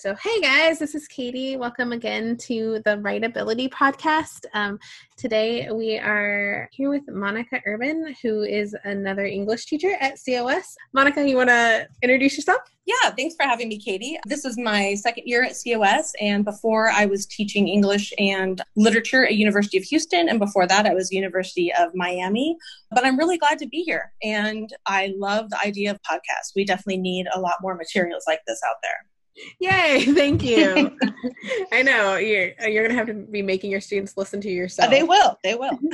So, 0.00 0.14
hey 0.14 0.40
guys, 0.40 0.78
this 0.78 0.94
is 0.94 1.06
Katie. 1.08 1.58
Welcome 1.58 1.92
again 1.92 2.38
to 2.38 2.80
the 2.86 2.92
Writability 2.92 3.68
Podcast. 3.68 4.46
Um, 4.54 4.78
today 5.18 5.70
we 5.70 5.98
are 5.98 6.70
here 6.72 6.88
with 6.88 7.06
Monica 7.06 7.60
Urban, 7.66 8.16
who 8.22 8.44
is 8.44 8.74
another 8.84 9.26
English 9.26 9.66
teacher 9.66 9.98
at 10.00 10.18
COS. 10.24 10.74
Monica, 10.94 11.28
you 11.28 11.36
want 11.36 11.50
to 11.50 11.86
introduce 12.00 12.38
yourself? 12.38 12.62
Yeah, 12.86 13.10
thanks 13.10 13.34
for 13.36 13.42
having 13.42 13.68
me, 13.68 13.78
Katie. 13.78 14.18
This 14.24 14.46
is 14.46 14.56
my 14.56 14.94
second 14.94 15.24
year 15.26 15.44
at 15.44 15.54
COS, 15.62 16.14
and 16.18 16.46
before 16.46 16.88
I 16.88 17.04
was 17.04 17.26
teaching 17.26 17.68
English 17.68 18.14
and 18.16 18.62
literature 18.76 19.26
at 19.26 19.34
University 19.34 19.76
of 19.76 19.84
Houston, 19.84 20.30
and 20.30 20.38
before 20.38 20.66
that 20.66 20.86
I 20.86 20.94
was 20.94 21.12
University 21.12 21.70
of 21.78 21.90
Miami. 21.94 22.56
But 22.90 23.04
I'm 23.04 23.18
really 23.18 23.36
glad 23.36 23.58
to 23.58 23.68
be 23.68 23.82
here, 23.82 24.14
and 24.22 24.74
I 24.86 25.12
love 25.18 25.50
the 25.50 25.60
idea 25.62 25.90
of 25.90 25.98
podcasts. 26.10 26.52
We 26.56 26.64
definitely 26.64 27.02
need 27.02 27.26
a 27.34 27.38
lot 27.38 27.56
more 27.60 27.74
materials 27.74 28.24
like 28.26 28.40
this 28.46 28.62
out 28.66 28.76
there. 28.82 29.09
Yay! 29.58 30.04
Thank 30.14 30.42
you. 30.42 30.96
I 31.72 31.82
know 31.82 32.16
you're 32.16 32.52
you're 32.66 32.82
gonna 32.82 32.98
have 32.98 33.06
to 33.06 33.14
be 33.14 33.42
making 33.42 33.70
your 33.70 33.80
students 33.80 34.16
listen 34.16 34.40
to 34.42 34.50
yourself. 34.50 34.90
They 34.90 35.02
will. 35.02 35.38
They 35.42 35.54
will. 35.54 35.78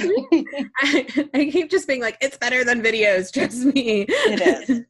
I, 0.79 1.29
I, 1.35 1.51
keep 1.51 1.71
just 1.71 1.87
being 1.87 2.01
like, 2.01 2.17
it's 2.21 2.37
better 2.37 2.65
than 2.65 2.83
videos. 2.83 3.33
Trust 3.33 3.65
me. 3.65 4.07
It 4.09 4.71
is. 4.71 4.83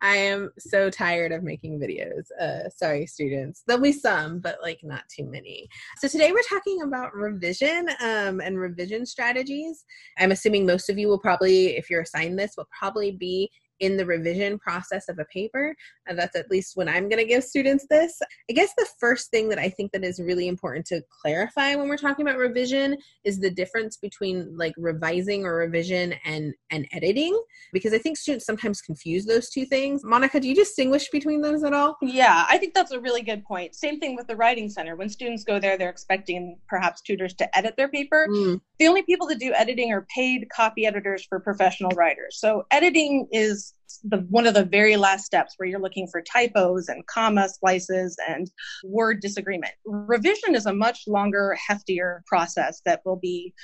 I 0.00 0.16
am 0.16 0.50
so 0.58 0.90
tired 0.90 1.32
of 1.32 1.42
making 1.42 1.78
videos. 1.78 2.30
Uh, 2.40 2.68
sorry, 2.70 3.06
students. 3.06 3.62
There'll 3.66 3.82
be 3.82 3.92
some, 3.92 4.40
but 4.40 4.58
like 4.62 4.80
not 4.82 5.02
too 5.14 5.24
many. 5.24 5.68
So 5.98 6.08
today 6.08 6.32
we're 6.32 6.42
talking 6.48 6.82
about 6.82 7.14
revision 7.14 7.88
um, 8.00 8.40
and 8.40 8.58
revision 8.58 9.04
strategies. 9.04 9.84
I'm 10.18 10.32
assuming 10.32 10.66
most 10.66 10.88
of 10.88 10.98
you 10.98 11.08
will 11.08 11.18
probably, 11.18 11.76
if 11.76 11.90
you're 11.90 12.02
assigned 12.02 12.38
this, 12.38 12.54
will 12.56 12.68
probably 12.78 13.12
be 13.12 13.50
in 13.80 13.96
the 13.96 14.06
revision 14.06 14.58
process 14.58 15.08
of 15.08 15.18
a 15.18 15.24
paper. 15.26 15.74
And 16.06 16.18
that's 16.18 16.36
at 16.36 16.50
least 16.50 16.76
when 16.76 16.88
I'm 16.88 17.08
going 17.08 17.22
to 17.22 17.24
give 17.24 17.44
students 17.44 17.86
this. 17.88 18.20
I 18.50 18.52
guess 18.52 18.72
the 18.76 18.88
first 18.98 19.30
thing 19.30 19.48
that 19.50 19.58
I 19.58 19.68
think 19.68 19.92
that 19.92 20.04
is 20.04 20.20
really 20.20 20.48
important 20.48 20.86
to 20.86 21.02
clarify 21.22 21.74
when 21.74 21.88
we're 21.88 21.96
talking 21.96 22.26
about 22.26 22.38
revision 22.38 22.96
is 23.24 23.38
the 23.38 23.50
difference 23.50 23.96
between 23.96 24.56
like 24.56 24.74
revising 24.76 25.44
or 25.44 25.56
revision 25.56 26.14
and 26.24 26.54
and 26.70 26.86
editing 26.92 27.38
because 27.72 27.92
I 27.92 27.98
think 27.98 28.16
students 28.16 28.46
sometimes 28.46 28.80
confuse 28.80 29.26
those 29.26 29.50
two 29.50 29.64
things. 29.64 30.04
Monica, 30.04 30.40
do 30.40 30.48
you 30.48 30.54
distinguish 30.54 31.08
between 31.10 31.40
those 31.40 31.64
at 31.64 31.72
all? 31.72 31.96
Yeah, 32.02 32.46
I 32.48 32.58
think 32.58 32.74
that's 32.74 32.92
a 32.92 33.00
really 33.00 33.22
good 33.22 33.44
point. 33.44 33.74
Same 33.74 34.00
thing 34.00 34.16
with 34.16 34.26
the 34.26 34.36
writing 34.36 34.68
center. 34.68 34.96
When 34.96 35.08
students 35.08 35.44
go 35.44 35.58
there, 35.58 35.76
they're 35.76 35.90
expecting 35.90 36.58
perhaps 36.68 37.00
tutors 37.02 37.34
to 37.34 37.58
edit 37.58 37.74
their 37.76 37.88
paper. 37.88 38.26
Mm. 38.30 38.60
The 38.78 38.88
only 38.88 39.02
people 39.02 39.26
that 39.28 39.38
do 39.38 39.52
editing 39.54 39.92
are 39.92 40.06
paid 40.14 40.48
copy 40.50 40.86
editors 40.86 41.24
for 41.28 41.40
professional 41.40 41.90
writers. 41.90 42.38
So 42.38 42.64
editing 42.70 43.26
is 43.32 43.67
the 44.04 44.18
one 44.28 44.46
of 44.46 44.54
the 44.54 44.64
very 44.64 44.96
last 44.96 45.24
steps 45.24 45.54
where 45.56 45.68
you're 45.68 45.80
looking 45.80 46.06
for 46.06 46.22
typos 46.22 46.88
and 46.88 47.06
comma 47.06 47.48
splices 47.48 48.16
and 48.28 48.50
word 48.84 49.20
disagreement. 49.20 49.72
Revision 49.84 50.54
is 50.54 50.66
a 50.66 50.72
much 50.72 51.04
longer, 51.06 51.56
heftier 51.70 52.24
process 52.26 52.80
that 52.84 53.00
will 53.04 53.16
be 53.16 53.54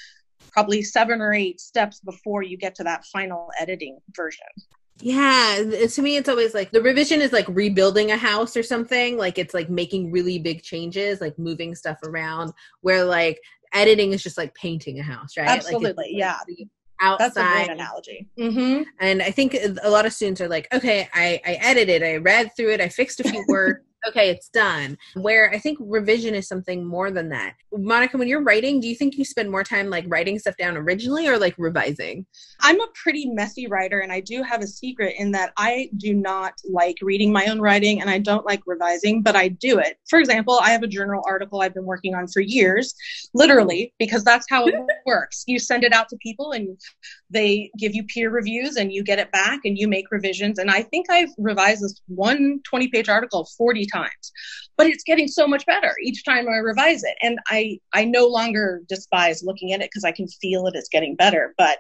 probably 0.51 0.83
seven 0.83 1.21
or 1.21 1.33
eight 1.33 1.61
steps 1.61 2.01
before 2.01 2.43
you 2.43 2.57
get 2.57 2.75
to 2.77 2.85
that 2.85 3.05
final 3.07 3.51
editing 3.61 3.99
version. 4.15 4.47
Yeah, 5.01 5.63
to 5.91 6.03
me, 6.03 6.17
it's 6.17 6.29
always 6.29 6.55
like 6.55 6.71
the 6.71 6.81
revision 6.81 7.21
is 7.21 7.33
like 7.33 7.47
rebuilding 7.49 8.13
a 8.13 8.17
house 8.17 8.57
or 8.57 8.63
something. 8.63 9.17
Like 9.17 9.39
it's 9.39 9.53
like 9.53 9.69
making 9.69 10.13
really 10.13 10.39
big 10.39 10.63
changes, 10.63 11.21
like 11.21 11.37
moving 11.39 11.75
stuff 11.75 11.99
around. 12.05 12.53
Where 12.81 13.05
like 13.05 13.41
editing 13.73 14.13
is 14.13 14.23
just 14.23 14.39
like 14.39 14.55
painting 14.55 15.01
a 15.01 15.03
house, 15.03 15.37
right? 15.37 15.49
Absolutely, 15.49 15.95
like 15.97 16.11
yeah 16.11 16.39
outside. 17.01 17.33
That's 17.35 17.37
a 17.37 17.67
great 17.67 17.71
analogy. 17.71 18.29
Mm-hmm. 18.39 18.83
And 19.01 19.23
I 19.23 19.31
think 19.31 19.55
a 19.55 19.91
lot 19.91 20.07
of 20.07 20.13
students 20.13 20.41
are 20.41 20.49
like, 20.49 20.69
okay, 20.73 21.09
I, 21.13 21.41
I 21.45 21.59
edited, 21.61 22.03
I 22.03 22.17
read 22.17 22.51
through 22.57 22.73
it, 22.73 22.81
I 22.81 22.89
fixed 22.89 23.21
a 23.21 23.25
few 23.25 23.45
words, 23.49 23.81
okay, 24.09 24.31
it's 24.31 24.49
done. 24.49 24.99
Where 25.15 25.51
I 25.53 25.59
think 25.59 25.79
revision 25.81 26.35
is 26.35 26.49
something 26.49 26.85
more 26.85 27.11
than 27.11 27.29
that. 27.31 27.55
Monica, 27.73 28.17
when 28.17 28.29
you're 28.29 28.43
writing, 28.43 28.81
do 28.81 28.89
you 28.89 28.95
think 28.95 29.17
you 29.17 29.25
spend 29.25 29.51
more 29.51 29.65
time 29.65 29.91
like 29.91 30.05
writing 30.09 30.39
stuff 30.39 30.57
down 30.57 30.77
originally 30.77 31.27
or 31.27 31.39
like 31.39 31.55
revising? 31.59 32.27
I'm 32.61 32.81
a 32.81 32.87
pretty 32.95 33.27
messy 33.27 33.67
writer, 33.67 34.01
and 34.01 34.13
I 34.13 34.21
do 34.21 34.43
have 34.43 34.63
a 34.63 34.67
secret 34.67 35.15
in 35.19 35.33
that 35.33 35.53
I 35.57 35.91
do 35.97 36.15
not 36.15 36.55
like 36.69 36.97
reading 37.03 37.33
my 37.33 37.47
own 37.47 37.61
writing 37.61 38.01
and 38.01 38.11
I 38.11 38.19
don't 38.19 38.47
like 38.47 38.63
revising, 38.67 39.23
but 39.23 39.37
I 39.37 39.49
do 39.49 39.79
it. 39.79 39.99
For 40.09 40.19
example, 40.19 40.59
I 40.63 40.71
have 40.71 40.83
a 40.83 40.89
journal 40.89 41.23
article 41.27 41.61
I've 41.61 41.75
been 41.75 41.85
working 41.85 42.15
on 42.15 42.29
for 42.29 42.41
years, 42.41 42.95
literally, 43.33 43.93
because 43.99 44.25
that's 44.25 44.47
how 44.49 44.67
it 44.67 44.75
works. 45.07 45.45
You 45.47 45.59
send 45.59 45.85
it 45.85 45.93
out 45.93 46.09
to 46.11 46.17
people 46.19 46.53
and 46.53 46.79
they 47.31 47.71
give 47.79 47.95
you 47.95 48.05
peer 48.05 48.31
reviews 48.31 48.77
and 48.77 48.93
you 48.93 49.03
get 49.03 49.19
it 49.19 49.33
back 49.33 49.61
and 49.65 49.77
you 49.79 49.89
make 49.89 50.11
revisions. 50.11 50.59
And 50.59 50.71
I 50.71 50.83
think 50.83 51.07
I've 51.11 51.31
revised 51.39 51.83
this 51.83 52.01
one 52.07 52.61
20 52.65 52.89
page 52.89 53.09
article 53.09 53.49
40 53.57 53.87
times 53.87 53.94
but 54.77 54.87
it's 54.87 55.05
getting 55.05 55.29
so 55.29 55.47
much 55.47 55.65
better 55.67 55.95
each 56.03 56.25
time 56.25 56.49
i 56.49 56.57
revise 56.57 57.03
it 57.05 57.17
and 57.23 57.39
i 57.49 57.79
i 57.93 58.05
no 58.05 58.27
longer 58.27 58.83
despise 58.89 59.43
looking 59.43 59.73
at 59.73 59.81
it 59.81 59.91
because 59.91 60.05
i 60.05 60.13
can 60.13 60.29
feel 60.29 60.67
it 60.67 60.77
is 60.77 60.89
getting 60.91 61.15
better 61.15 61.55
but 61.59 61.79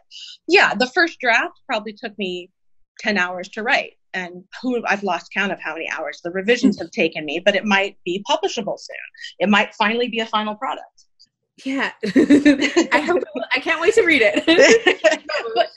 yeah 0.48 0.75
the 0.75 0.86
first 0.88 1.19
draft 1.20 1.60
probably 1.66 1.92
took 1.92 2.16
me 2.19 2.50
10 3.00 3.19
hours 3.19 3.48
to 3.48 3.62
write 3.62 3.92
and 4.14 4.44
who 4.62 4.82
I've 4.86 5.02
lost 5.02 5.32
count 5.34 5.52
of 5.52 5.60
how 5.60 5.75
many 5.75 5.91
hours 5.91 6.20
the 6.22 6.30
revisions 6.30 6.78
have 6.78 6.91
taken 6.92 7.25
me, 7.25 7.41
but 7.44 7.56
it 7.56 7.64
might 7.64 7.98
be 8.04 8.25
publishable 8.31 8.78
soon. 8.78 8.96
It 9.41 9.48
might 9.48 9.75
finally 9.75 10.08
be 10.08 10.20
a 10.20 10.26
final 10.26 10.54
product. 10.54 11.03
Yeah, 11.65 11.92
I 12.92 13.00
hope. 13.06 13.22
I 13.54 13.60
can't 13.60 13.81
wait 13.81 13.94
to 13.94 14.03
read 14.03 14.22
it. 14.25 14.44
but, 15.54 15.69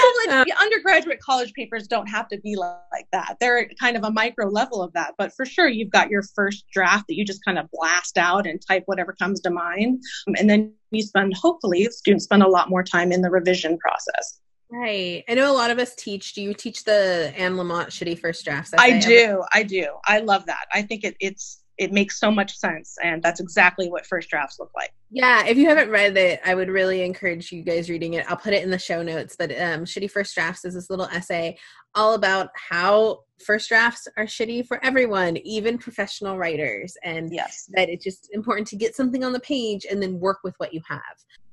college, 0.00 0.48
uh, 0.48 0.62
undergraduate 0.62 1.18
college 1.18 1.52
papers 1.54 1.88
don't 1.88 2.06
have 2.06 2.28
to 2.28 2.38
be 2.38 2.54
like 2.54 2.78
like 2.92 3.08
that. 3.12 3.36
They're 3.40 3.68
kind 3.80 3.96
of 3.96 4.04
a 4.04 4.12
micro 4.12 4.46
level 4.46 4.80
of 4.80 4.92
that. 4.92 5.14
But 5.18 5.32
for 5.34 5.44
sure, 5.44 5.68
you've 5.68 5.90
got 5.90 6.08
your 6.08 6.22
first 6.22 6.66
draft 6.72 7.06
that 7.08 7.16
you 7.16 7.24
just 7.24 7.44
kind 7.44 7.58
of 7.58 7.68
blast 7.72 8.16
out 8.16 8.46
and 8.46 8.60
type 8.64 8.84
whatever 8.86 9.12
comes 9.12 9.40
to 9.40 9.50
mind, 9.50 10.00
um, 10.28 10.34
and 10.38 10.48
then 10.48 10.72
you 10.92 11.02
spend. 11.02 11.34
Hopefully, 11.34 11.84
students 11.90 12.24
spend 12.24 12.44
a 12.44 12.48
lot 12.48 12.70
more 12.70 12.84
time 12.84 13.10
in 13.10 13.22
the 13.22 13.30
revision 13.30 13.78
process. 13.78 14.38
Right. 14.70 15.22
I 15.28 15.34
know 15.34 15.52
a 15.52 15.54
lot 15.54 15.70
of 15.70 15.78
us 15.78 15.94
teach. 15.94 16.32
Do 16.32 16.42
you 16.42 16.54
teach 16.54 16.84
the 16.84 17.34
Anne 17.36 17.56
Lamott 17.56 17.88
shitty 17.88 18.18
first 18.18 18.44
drafts? 18.44 18.72
I 18.78 19.00
do. 19.00 19.42
I 19.52 19.64
do. 19.64 19.88
I 20.06 20.20
love 20.20 20.46
that. 20.46 20.64
I 20.72 20.80
think 20.80 21.04
it, 21.04 21.14
it's 21.20 21.61
it 21.78 21.92
makes 21.92 22.20
so 22.20 22.30
much 22.30 22.56
sense 22.56 22.96
and 23.02 23.22
that's 23.22 23.40
exactly 23.40 23.88
what 23.88 24.06
first 24.06 24.28
drafts 24.28 24.58
look 24.58 24.70
like. 24.74 24.92
Yeah 25.10 25.44
if 25.46 25.56
you 25.56 25.68
haven't 25.68 25.90
read 25.90 26.16
it 26.16 26.40
i 26.44 26.54
would 26.54 26.68
really 26.68 27.02
encourage 27.02 27.50
you 27.52 27.62
guys 27.62 27.90
reading 27.90 28.14
it. 28.14 28.26
I'll 28.28 28.36
put 28.36 28.52
it 28.52 28.62
in 28.62 28.70
the 28.70 28.78
show 28.78 29.02
notes 29.02 29.36
but 29.38 29.50
um, 29.52 29.84
shitty 29.84 30.10
first 30.10 30.34
drafts 30.34 30.64
is 30.64 30.74
this 30.74 30.90
little 30.90 31.06
essay 31.06 31.56
all 31.94 32.14
about 32.14 32.50
how 32.54 33.20
first 33.44 33.68
drafts 33.68 34.08
are 34.16 34.24
shitty 34.24 34.66
for 34.66 34.82
everyone 34.84 35.36
even 35.38 35.78
professional 35.78 36.38
writers 36.38 36.96
and 37.02 37.32
yes. 37.32 37.68
that 37.74 37.88
it's 37.88 38.04
just 38.04 38.28
important 38.32 38.66
to 38.68 38.76
get 38.76 38.94
something 38.94 39.24
on 39.24 39.32
the 39.32 39.40
page 39.40 39.86
and 39.90 40.02
then 40.02 40.20
work 40.20 40.38
with 40.44 40.54
what 40.58 40.72
you 40.72 40.80
have. 40.88 41.00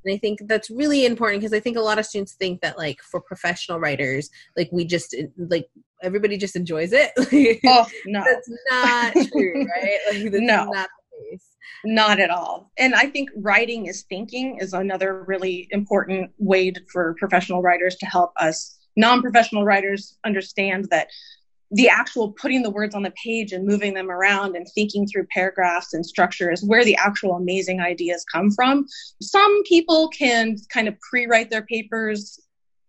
And 0.06 0.14
i 0.14 0.18
think 0.18 0.40
that's 0.46 0.70
really 0.70 1.06
important 1.06 1.42
because 1.42 1.54
i 1.54 1.60
think 1.60 1.78
a 1.78 1.82
lot 1.82 2.00
of 2.00 2.06
students 2.06 2.34
think 2.34 2.62
that 2.62 2.78
like 2.78 3.02
for 3.02 3.20
professional 3.20 3.80
writers 3.80 4.30
like 4.56 4.70
we 4.72 4.86
just 4.86 5.16
like 5.38 5.70
everybody 6.02 6.38
just 6.38 6.56
enjoys 6.56 6.92
it. 6.94 7.12
oh 7.66 7.88
no, 8.06 8.24
that's 8.24 8.50
not 8.72 9.14
true, 9.32 9.66
right? 9.66 10.00
Like, 10.12 10.34
no, 10.34 10.66
not 10.66 10.90
Not 11.86 12.20
at 12.20 12.30
all. 12.30 12.72
And 12.78 12.96
I 12.96 13.08
think 13.08 13.30
writing 13.36 13.88
is 13.88 14.04
thinking 14.04 14.58
is 14.60 14.74
another 14.74 15.24
really 15.24 15.68
important 15.72 16.32
way 16.38 16.72
to, 16.72 16.82
for 16.92 17.16
professional 17.20 17.62
writers 17.62 17.96
to 17.98 18.06
help 18.06 18.32
us 18.38 18.78
non-professional 18.96 19.64
writers 19.64 20.18
understand 20.26 20.88
that 20.92 21.08
the 21.72 21.88
actual 21.88 22.32
putting 22.32 22.64
the 22.64 22.70
words 22.70 22.96
on 22.96 23.04
the 23.04 23.14
page 23.24 23.54
and 23.54 23.66
moving 23.66 23.94
them 23.94 24.10
around 24.10 24.56
and 24.56 24.68
thinking 24.74 25.06
through 25.08 25.28
paragraphs 25.32 25.94
and 25.94 26.06
structure 26.06 26.52
is 26.52 26.64
where 26.64 26.84
the 26.84 26.96
actual 26.96 27.36
amazing 27.36 27.80
ideas 27.80 28.26
come 28.32 28.50
from. 28.52 28.86
Some 29.22 29.64
people 29.64 30.10
can 30.10 30.58
kind 30.74 30.88
of 30.88 31.00
pre-write 31.00 31.50
their 31.50 31.62
papers 31.62 32.40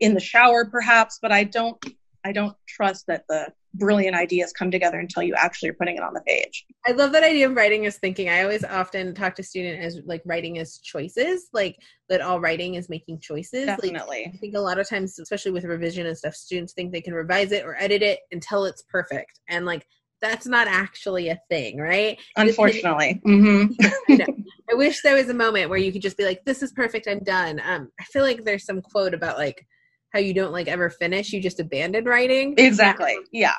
in 0.01 0.15
the 0.15 0.21
shower 0.21 0.65
perhaps, 0.65 1.19
but 1.21 1.31
I 1.31 1.45
don't 1.45 1.79
I 2.25 2.33
don't 2.33 2.57
trust 2.69 3.07
that 3.07 3.25
the 3.29 3.53
brilliant 3.75 4.17
ideas 4.17 4.53
come 4.53 4.71
together 4.71 4.99
until 4.99 5.23
you 5.23 5.35
actually 5.37 5.69
are 5.69 5.75
putting 5.75 5.97
it 5.97 6.03
on 6.03 6.13
the 6.13 6.21
page. 6.23 6.65
I 6.87 6.93
love 6.93 7.13
that 7.13 7.23
idea 7.23 7.49
of 7.49 7.55
writing 7.55 7.87
as 7.87 7.99
thinking. 7.99 8.29
I 8.29 8.43
always 8.43 8.65
often 8.65 9.15
talk 9.15 9.35
to 9.37 9.43
student 9.43 9.83
as 9.83 10.01
like 10.05 10.23
writing 10.25 10.59
as 10.59 10.79
choices, 10.79 11.49
like 11.53 11.77
that 12.09 12.21
all 12.21 12.41
writing 12.41 12.75
is 12.75 12.89
making 12.89 13.21
choices. 13.21 13.67
Definitely. 13.67 14.25
Like, 14.25 14.35
I 14.35 14.39
think 14.39 14.57
a 14.57 14.61
lot 14.61 14.79
of 14.79 14.89
times, 14.89 15.19
especially 15.19 15.53
with 15.53 15.65
revision 15.65 16.07
and 16.07 16.19
stuff, 16.19 16.35
students 16.35 16.73
think 16.73 16.93
they 16.93 17.01
can 17.01 17.15
revise 17.15 17.53
it 17.53 17.65
or 17.65 17.77
edit 17.81 18.03
it 18.03 18.21
until 18.33 18.65
it's 18.65 18.83
perfect. 18.83 19.41
And 19.49 19.67
like 19.67 19.87
that's 20.21 20.47
not 20.47 20.69
actually 20.69 21.29
a 21.29 21.41
thing, 21.49 21.79
right? 21.79 22.19
Unfortunately. 22.37 23.21
mm-hmm. 23.27 23.73
I, 24.11 24.27
I 24.71 24.75
wish 24.75 25.01
there 25.03 25.15
was 25.15 25.31
a 25.31 25.35
moment 25.35 25.71
where 25.71 25.79
you 25.79 25.93
could 25.93 26.03
just 26.03 26.19
be 26.19 26.25
like, 26.25 26.45
this 26.45 26.63
is 26.63 26.73
perfect, 26.73 27.09
I'm 27.09 27.25
done. 27.25 27.61
Um, 27.65 27.91
I 27.99 28.05
feel 28.05 28.23
like 28.23 28.45
there's 28.45 28.67
some 28.67 28.83
quote 28.83 29.15
about 29.15 29.39
like 29.39 29.67
how 30.13 30.19
you 30.19 30.35
don't 30.35 30.53
like 30.53 30.69
ever 30.69 30.91
finish, 30.91 31.33
you 31.33 31.41
just 31.41 31.61
abandon 31.61 32.05
writing. 32.05 32.55
Exactly. 32.59 33.17
Yeah. 33.33 33.55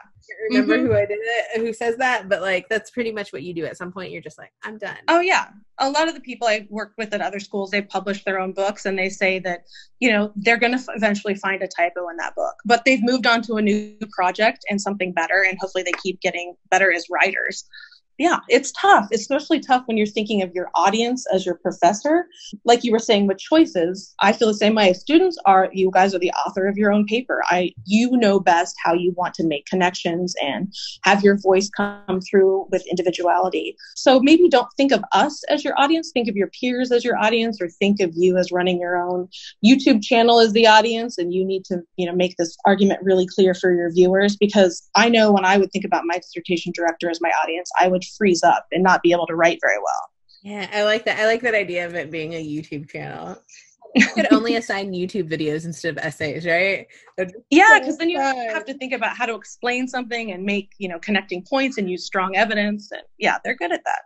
remember 0.49 0.77
mm-hmm. 0.77 0.87
who 0.87 0.93
I 0.93 1.05
did 1.05 1.19
it, 1.21 1.61
who 1.61 1.73
says 1.73 1.97
that, 1.97 2.29
but 2.29 2.41
like 2.41 2.67
that's 2.69 2.91
pretty 2.91 3.11
much 3.11 3.31
what 3.33 3.43
you 3.43 3.53
do. 3.53 3.65
At 3.65 3.77
some 3.77 3.91
point, 3.91 4.11
you're 4.11 4.21
just 4.21 4.37
like, 4.37 4.51
I'm 4.63 4.77
done. 4.77 4.97
Oh 5.07 5.19
yeah, 5.19 5.47
a 5.79 5.89
lot 5.89 6.07
of 6.07 6.13
the 6.13 6.21
people 6.21 6.47
I 6.47 6.67
work 6.69 6.93
with 6.97 7.13
at 7.13 7.21
other 7.21 7.39
schools, 7.39 7.71
they 7.71 7.81
publish 7.81 8.23
their 8.23 8.39
own 8.39 8.51
books, 8.53 8.85
and 8.85 8.97
they 8.97 9.09
say 9.09 9.39
that 9.39 9.61
you 9.99 10.11
know 10.11 10.31
they're 10.35 10.57
going 10.57 10.73
to 10.73 10.79
f- 10.79 10.95
eventually 10.95 11.35
find 11.35 11.61
a 11.61 11.67
typo 11.67 12.09
in 12.09 12.17
that 12.17 12.35
book, 12.35 12.55
but 12.65 12.83
they've 12.85 13.03
moved 13.03 13.25
on 13.27 13.41
to 13.43 13.55
a 13.55 13.61
new 13.61 13.97
project 14.11 14.65
and 14.69 14.81
something 14.81 15.13
better, 15.13 15.45
and 15.47 15.57
hopefully 15.59 15.83
they 15.83 15.93
keep 16.03 16.19
getting 16.21 16.55
better 16.69 16.91
as 16.91 17.05
writers 17.09 17.65
yeah, 18.21 18.37
it's 18.49 18.71
tough, 18.73 19.07
especially 19.11 19.59
tough 19.59 19.81
when 19.87 19.97
you're 19.97 20.05
thinking 20.05 20.43
of 20.43 20.53
your 20.53 20.69
audience 20.75 21.25
as 21.33 21.43
your 21.43 21.55
professor. 21.55 22.27
Like 22.65 22.83
you 22.83 22.91
were 22.91 22.99
saying 22.99 23.25
with 23.25 23.39
choices, 23.39 24.13
I 24.19 24.31
feel 24.31 24.47
the 24.47 24.53
same 24.53 24.75
way. 24.75 24.93
Students 24.93 25.39
are, 25.47 25.69
you 25.73 25.89
guys 25.91 26.13
are 26.13 26.19
the 26.19 26.29
author 26.33 26.67
of 26.67 26.77
your 26.77 26.91
own 26.91 27.07
paper. 27.07 27.41
I, 27.49 27.73
you 27.87 28.11
know 28.11 28.39
best 28.39 28.75
how 28.85 28.93
you 28.93 29.11
want 29.17 29.33
to 29.35 29.47
make 29.47 29.65
connections 29.65 30.35
and 30.39 30.71
have 31.03 31.23
your 31.23 31.39
voice 31.39 31.67
come 31.75 32.21
through 32.21 32.67
with 32.69 32.85
individuality. 32.85 33.75
So 33.95 34.19
maybe 34.19 34.47
don't 34.49 34.67
think 34.77 34.91
of 34.91 35.03
us 35.13 35.43
as 35.49 35.63
your 35.63 35.73
audience, 35.79 36.11
think 36.13 36.29
of 36.29 36.35
your 36.35 36.49
peers 36.49 36.91
as 36.91 37.03
your 37.03 37.17
audience, 37.17 37.59
or 37.59 37.69
think 37.69 38.01
of 38.01 38.11
you 38.13 38.37
as 38.37 38.51
running 38.51 38.79
your 38.79 39.01
own 39.01 39.29
YouTube 39.65 40.03
channel 40.03 40.39
as 40.39 40.53
the 40.53 40.67
audience. 40.67 41.17
And 41.17 41.33
you 41.33 41.43
need 41.43 41.65
to, 41.65 41.79
you 41.97 42.05
know, 42.05 42.13
make 42.13 42.37
this 42.37 42.55
argument 42.67 42.99
really 43.01 43.25
clear 43.25 43.55
for 43.55 43.73
your 43.73 43.91
viewers 43.91 44.35
because 44.35 44.87
I 44.93 45.09
know 45.09 45.31
when 45.31 45.43
I 45.43 45.57
would 45.57 45.71
think 45.71 45.85
about 45.85 46.03
my 46.05 46.17
dissertation 46.17 46.71
director 46.75 47.09
as 47.09 47.19
my 47.19 47.31
audience, 47.43 47.71
I 47.79 47.87
would 47.87 48.03
freeze 48.17 48.43
up 48.43 48.65
and 48.71 48.83
not 48.83 49.01
be 49.01 49.11
able 49.11 49.27
to 49.27 49.35
write 49.35 49.59
very 49.61 49.77
well. 49.77 50.09
Yeah, 50.43 50.69
I 50.73 50.83
like 50.83 51.05
that. 51.05 51.19
I 51.19 51.25
like 51.25 51.41
that 51.41 51.53
idea 51.53 51.85
of 51.85 51.93
it 51.95 52.09
being 52.09 52.33
a 52.33 52.43
YouTube 52.43 52.89
channel. 52.89 53.37
You 53.95 54.07
could 54.07 54.27
only 54.31 54.55
assign 54.55 54.91
YouTube 54.91 55.29
videos 55.29 55.65
instead 55.65 55.97
of 55.97 56.03
essays, 56.03 56.45
right? 56.45 56.87
Yeah, 57.49 57.77
because 57.79 57.97
then 57.97 58.09
you 58.09 58.19
uh, 58.19 58.33
have 58.53 58.65
to 58.65 58.73
think 58.73 58.93
about 58.93 59.15
how 59.15 59.25
to 59.25 59.35
explain 59.35 59.87
something 59.87 60.31
and 60.31 60.43
make, 60.43 60.71
you 60.77 60.89
know, 60.89 60.97
connecting 60.99 61.43
points 61.43 61.77
and 61.77 61.89
use 61.89 62.05
strong 62.05 62.35
evidence. 62.35 62.91
And 62.91 63.01
yeah, 63.19 63.37
they're 63.43 63.55
good 63.55 63.71
at 63.71 63.83
that. 63.85 64.01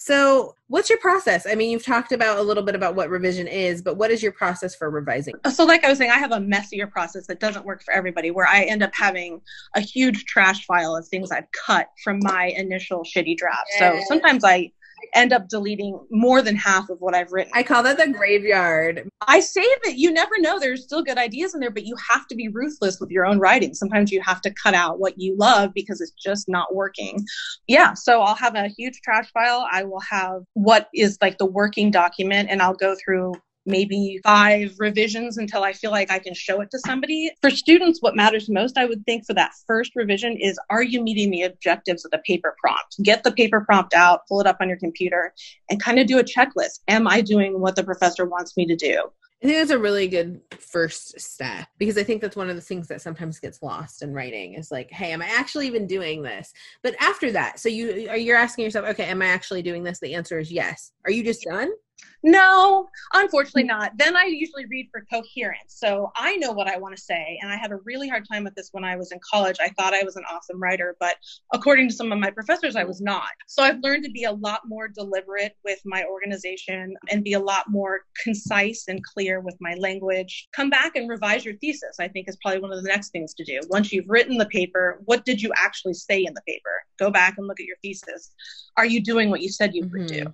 So, 0.00 0.54
what's 0.68 0.88
your 0.88 1.00
process? 1.00 1.44
I 1.44 1.56
mean, 1.56 1.70
you've 1.70 1.84
talked 1.84 2.12
about 2.12 2.38
a 2.38 2.42
little 2.42 2.62
bit 2.62 2.76
about 2.76 2.94
what 2.94 3.10
revision 3.10 3.48
is, 3.48 3.82
but 3.82 3.96
what 3.96 4.12
is 4.12 4.22
your 4.22 4.30
process 4.30 4.72
for 4.76 4.88
revising? 4.90 5.34
Uh, 5.44 5.50
so, 5.50 5.64
like 5.64 5.82
I 5.82 5.88
was 5.88 5.98
saying, 5.98 6.12
I 6.12 6.18
have 6.18 6.30
a 6.30 6.38
messier 6.38 6.86
process 6.86 7.26
that 7.26 7.40
doesn't 7.40 7.66
work 7.66 7.82
for 7.82 7.92
everybody 7.92 8.30
where 8.30 8.46
I 8.46 8.62
end 8.62 8.84
up 8.84 8.94
having 8.94 9.40
a 9.74 9.80
huge 9.80 10.24
trash 10.24 10.64
file 10.66 10.94
of 10.94 11.06
things 11.08 11.32
I've 11.32 11.50
cut 11.50 11.88
from 12.04 12.20
my 12.22 12.54
initial 12.56 13.02
shitty 13.02 13.36
draft. 13.36 13.68
So, 13.76 14.00
sometimes 14.06 14.44
I 14.44 14.70
end 15.14 15.32
up 15.32 15.48
deleting 15.48 15.98
more 16.10 16.42
than 16.42 16.56
half 16.56 16.88
of 16.90 17.00
what 17.00 17.14
I've 17.14 17.32
written. 17.32 17.52
I 17.54 17.62
call 17.62 17.82
that 17.82 17.96
the 17.96 18.08
graveyard. 18.08 19.08
I 19.26 19.40
save 19.40 19.78
it. 19.84 19.96
You 19.96 20.12
never 20.12 20.38
know. 20.38 20.58
There's 20.58 20.84
still 20.84 21.02
good 21.02 21.18
ideas 21.18 21.54
in 21.54 21.60
there, 21.60 21.70
but 21.70 21.84
you 21.84 21.96
have 22.10 22.26
to 22.28 22.34
be 22.34 22.48
ruthless 22.48 23.00
with 23.00 23.10
your 23.10 23.26
own 23.26 23.38
writing. 23.38 23.74
Sometimes 23.74 24.12
you 24.12 24.20
have 24.22 24.40
to 24.42 24.54
cut 24.62 24.74
out 24.74 24.98
what 24.98 25.18
you 25.18 25.36
love 25.36 25.72
because 25.74 26.00
it's 26.00 26.12
just 26.12 26.48
not 26.48 26.74
working. 26.74 27.24
Yeah. 27.66 27.94
So 27.94 28.22
I'll 28.22 28.34
have 28.34 28.54
a 28.54 28.68
huge 28.68 29.00
trash 29.02 29.30
file. 29.32 29.66
I 29.70 29.84
will 29.84 30.02
have 30.08 30.42
what 30.54 30.88
is 30.94 31.18
like 31.20 31.38
the 31.38 31.46
working 31.46 31.90
document, 31.90 32.48
and 32.50 32.62
I'll 32.62 32.74
go 32.74 32.94
through 33.04 33.34
maybe 33.68 34.20
five 34.24 34.74
revisions 34.78 35.38
until 35.38 35.62
I 35.62 35.72
feel 35.72 35.90
like 35.90 36.10
I 36.10 36.18
can 36.18 36.34
show 36.34 36.60
it 36.60 36.70
to 36.72 36.78
somebody. 36.80 37.30
For 37.40 37.50
students, 37.50 38.02
what 38.02 38.16
matters 38.16 38.48
most, 38.48 38.78
I 38.78 38.86
would 38.86 39.04
think, 39.04 39.26
for 39.26 39.34
that 39.34 39.52
first 39.66 39.92
revision 39.94 40.36
is 40.36 40.58
are 40.70 40.82
you 40.82 41.02
meeting 41.02 41.30
the 41.30 41.42
objectives 41.42 42.04
of 42.04 42.10
the 42.10 42.18
paper 42.18 42.56
prompt? 42.60 42.96
Get 43.02 43.22
the 43.22 43.32
paper 43.32 43.60
prompt 43.60 43.94
out, 43.94 44.26
pull 44.28 44.40
it 44.40 44.46
up 44.46 44.58
on 44.60 44.68
your 44.68 44.78
computer, 44.78 45.32
and 45.70 45.82
kind 45.82 45.98
of 45.98 46.06
do 46.06 46.18
a 46.18 46.24
checklist. 46.24 46.80
Am 46.88 47.06
I 47.06 47.20
doing 47.20 47.60
what 47.60 47.76
the 47.76 47.84
professor 47.84 48.26
wants 48.26 48.56
me 48.56 48.66
to 48.66 48.76
do? 48.76 49.10
I 49.42 49.46
think 49.46 49.58
that's 49.58 49.70
a 49.70 49.78
really 49.78 50.08
good 50.08 50.40
first 50.58 51.20
step 51.20 51.68
because 51.78 51.96
I 51.96 52.02
think 52.02 52.20
that's 52.20 52.34
one 52.34 52.50
of 52.50 52.56
the 52.56 52.62
things 52.62 52.88
that 52.88 53.00
sometimes 53.00 53.38
gets 53.38 53.62
lost 53.62 54.02
in 54.02 54.12
writing 54.12 54.54
is 54.54 54.72
like, 54.72 54.90
hey, 54.90 55.12
am 55.12 55.22
I 55.22 55.28
actually 55.28 55.68
even 55.68 55.86
doing 55.86 56.22
this? 56.22 56.52
But 56.82 56.96
after 57.00 57.30
that, 57.32 57.60
so 57.60 57.68
you 57.68 58.12
you're 58.14 58.36
asking 58.36 58.64
yourself, 58.64 58.86
okay, 58.88 59.04
am 59.04 59.22
I 59.22 59.26
actually 59.26 59.62
doing 59.62 59.84
this? 59.84 60.00
The 60.00 60.14
answer 60.14 60.40
is 60.40 60.50
yes. 60.50 60.90
Are 61.04 61.12
you 61.12 61.22
just 61.22 61.42
done? 61.42 61.70
No, 62.22 62.88
unfortunately 63.14 63.64
not. 63.64 63.92
Then 63.96 64.16
I 64.16 64.24
usually 64.24 64.66
read 64.66 64.88
for 64.90 65.04
coherence. 65.10 65.76
So 65.76 66.10
I 66.16 66.36
know 66.36 66.50
what 66.50 66.66
I 66.66 66.76
want 66.76 66.96
to 66.96 67.02
say. 67.02 67.38
And 67.40 67.50
I 67.50 67.56
had 67.56 67.70
a 67.70 67.76
really 67.84 68.08
hard 68.08 68.26
time 68.30 68.44
with 68.44 68.54
this 68.56 68.70
when 68.72 68.84
I 68.84 68.96
was 68.96 69.12
in 69.12 69.20
college. 69.30 69.56
I 69.60 69.68
thought 69.70 69.94
I 69.94 70.02
was 70.02 70.16
an 70.16 70.24
awesome 70.30 70.60
writer, 70.60 70.96
but 70.98 71.16
according 71.54 71.88
to 71.88 71.94
some 71.94 72.10
of 72.10 72.18
my 72.18 72.30
professors, 72.30 72.74
I 72.74 72.82
was 72.82 73.00
not. 73.00 73.30
So 73.46 73.62
I've 73.62 73.80
learned 73.82 74.04
to 74.04 74.10
be 74.10 74.24
a 74.24 74.32
lot 74.32 74.62
more 74.66 74.88
deliberate 74.88 75.56
with 75.64 75.78
my 75.84 76.04
organization 76.04 76.94
and 77.10 77.22
be 77.22 77.34
a 77.34 77.40
lot 77.40 77.70
more 77.70 78.00
concise 78.22 78.86
and 78.88 79.00
clear 79.04 79.40
with 79.40 79.56
my 79.60 79.74
language. 79.74 80.48
Come 80.52 80.70
back 80.70 80.96
and 80.96 81.08
revise 81.08 81.44
your 81.44 81.54
thesis, 81.58 81.96
I 82.00 82.08
think 82.08 82.28
is 82.28 82.38
probably 82.42 82.60
one 82.60 82.72
of 82.72 82.82
the 82.82 82.88
next 82.88 83.10
things 83.10 83.32
to 83.34 83.44
do. 83.44 83.60
Once 83.68 83.92
you've 83.92 84.08
written 84.08 84.38
the 84.38 84.46
paper, 84.46 85.00
what 85.04 85.24
did 85.24 85.40
you 85.40 85.52
actually 85.56 85.94
say 85.94 86.24
in 86.24 86.34
the 86.34 86.42
paper? 86.48 86.82
Go 86.98 87.10
back 87.10 87.34
and 87.38 87.46
look 87.46 87.60
at 87.60 87.66
your 87.66 87.76
thesis. 87.80 88.32
Are 88.76 88.86
you 88.86 89.00
doing 89.00 89.30
what 89.30 89.40
you 89.40 89.50
said 89.50 89.74
you 89.74 89.82
would 89.82 90.08
mm-hmm. 90.08 90.24
do? 90.24 90.32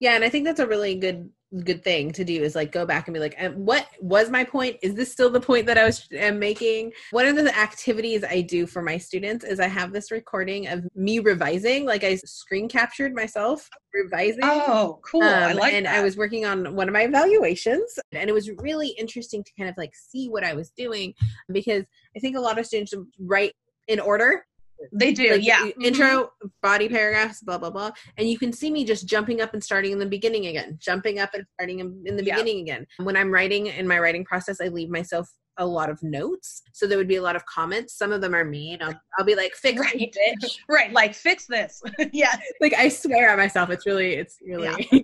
Yeah, 0.00 0.14
and 0.14 0.24
I 0.24 0.28
think 0.28 0.44
that's 0.44 0.60
a 0.60 0.66
really 0.66 0.94
good 0.96 1.30
good 1.62 1.84
thing 1.84 2.10
to 2.10 2.24
do 2.24 2.42
is 2.42 2.56
like 2.56 2.72
go 2.72 2.84
back 2.84 3.06
and 3.06 3.14
be 3.14 3.20
like 3.20 3.38
what 3.54 3.86
was 4.00 4.30
my 4.30 4.42
point? 4.42 4.76
Is 4.82 4.94
this 4.94 5.12
still 5.12 5.30
the 5.30 5.40
point 5.40 5.66
that 5.66 5.78
i 5.78 5.84
was 5.84 6.06
am 6.12 6.38
making? 6.38 6.92
One 7.12 7.26
of 7.26 7.36
the 7.36 7.56
activities 7.56 8.24
i 8.24 8.40
do 8.40 8.66
for 8.66 8.82
my 8.82 8.98
students 8.98 9.44
is 9.44 9.60
i 9.60 9.68
have 9.68 9.92
this 9.92 10.10
recording 10.10 10.66
of 10.68 10.84
me 10.94 11.20
revising 11.20 11.84
like 11.84 12.02
i 12.04 12.16
screen 12.16 12.68
captured 12.68 13.14
myself 13.14 13.68
revising 13.92 14.40
oh 14.42 15.00
cool. 15.02 15.22
Um, 15.22 15.28
i 15.28 15.52
like 15.52 15.74
and 15.74 15.86
that. 15.86 15.96
i 15.96 16.02
was 16.02 16.16
working 16.16 16.44
on 16.44 16.74
one 16.74 16.88
of 16.88 16.92
my 16.92 17.02
evaluations 17.02 17.98
and 18.12 18.28
it 18.28 18.32
was 18.32 18.50
really 18.58 18.88
interesting 18.88 19.44
to 19.44 19.52
kind 19.56 19.68
of 19.68 19.76
like 19.76 19.92
see 19.94 20.28
what 20.28 20.44
i 20.44 20.54
was 20.54 20.70
doing 20.70 21.14
because 21.52 21.84
i 22.16 22.20
think 22.20 22.36
a 22.36 22.40
lot 22.40 22.58
of 22.58 22.66
students 22.66 22.94
write 23.18 23.52
in 23.88 24.00
order 24.00 24.44
they 24.92 25.12
do, 25.12 25.32
like, 25.32 25.44
yeah. 25.44 25.68
Intro, 25.80 26.06
mm-hmm. 26.06 26.48
body 26.62 26.88
paragraphs, 26.88 27.40
blah 27.40 27.58
blah 27.58 27.70
blah, 27.70 27.90
and 28.16 28.28
you 28.28 28.38
can 28.38 28.52
see 28.52 28.70
me 28.70 28.84
just 28.84 29.06
jumping 29.06 29.40
up 29.40 29.54
and 29.54 29.62
starting 29.62 29.92
in 29.92 29.98
the 29.98 30.06
beginning 30.06 30.46
again, 30.46 30.78
jumping 30.80 31.18
up 31.18 31.34
and 31.34 31.44
starting 31.54 31.80
in, 31.80 32.16
the 32.16 32.24
yeah. 32.24 32.36
beginning 32.36 32.60
again. 32.60 32.86
When 32.98 33.16
I'm 33.16 33.30
writing 33.30 33.66
in 33.66 33.86
my 33.86 33.98
writing 33.98 34.24
process, 34.24 34.60
I 34.60 34.68
leave 34.68 34.90
myself 34.90 35.30
a 35.58 35.66
lot 35.66 35.88
of 35.88 36.02
notes, 36.02 36.62
so 36.72 36.86
there 36.86 36.98
would 36.98 37.08
be 37.08 37.16
a 37.16 37.22
lot 37.22 37.36
of 37.36 37.46
comments. 37.46 37.96
Some 37.96 38.10
of 38.10 38.20
them 38.20 38.34
are 38.34 38.44
mean. 38.44 38.78
I'll, 38.82 39.00
I'll 39.18 39.24
be 39.24 39.36
like, 39.36 39.54
"Fix 39.54 39.80
right. 39.80 39.94
it, 39.94 40.16
bitch!" 40.42 40.58
right, 40.68 40.92
like 40.92 41.14
fix 41.14 41.46
this. 41.46 41.80
yeah, 42.12 42.34
like 42.60 42.74
I 42.74 42.88
swear 42.88 43.28
at 43.28 43.38
myself. 43.38 43.70
It's 43.70 43.86
really, 43.86 44.14
it's 44.14 44.38
really. 44.44 44.86
Yeah. 44.90 44.98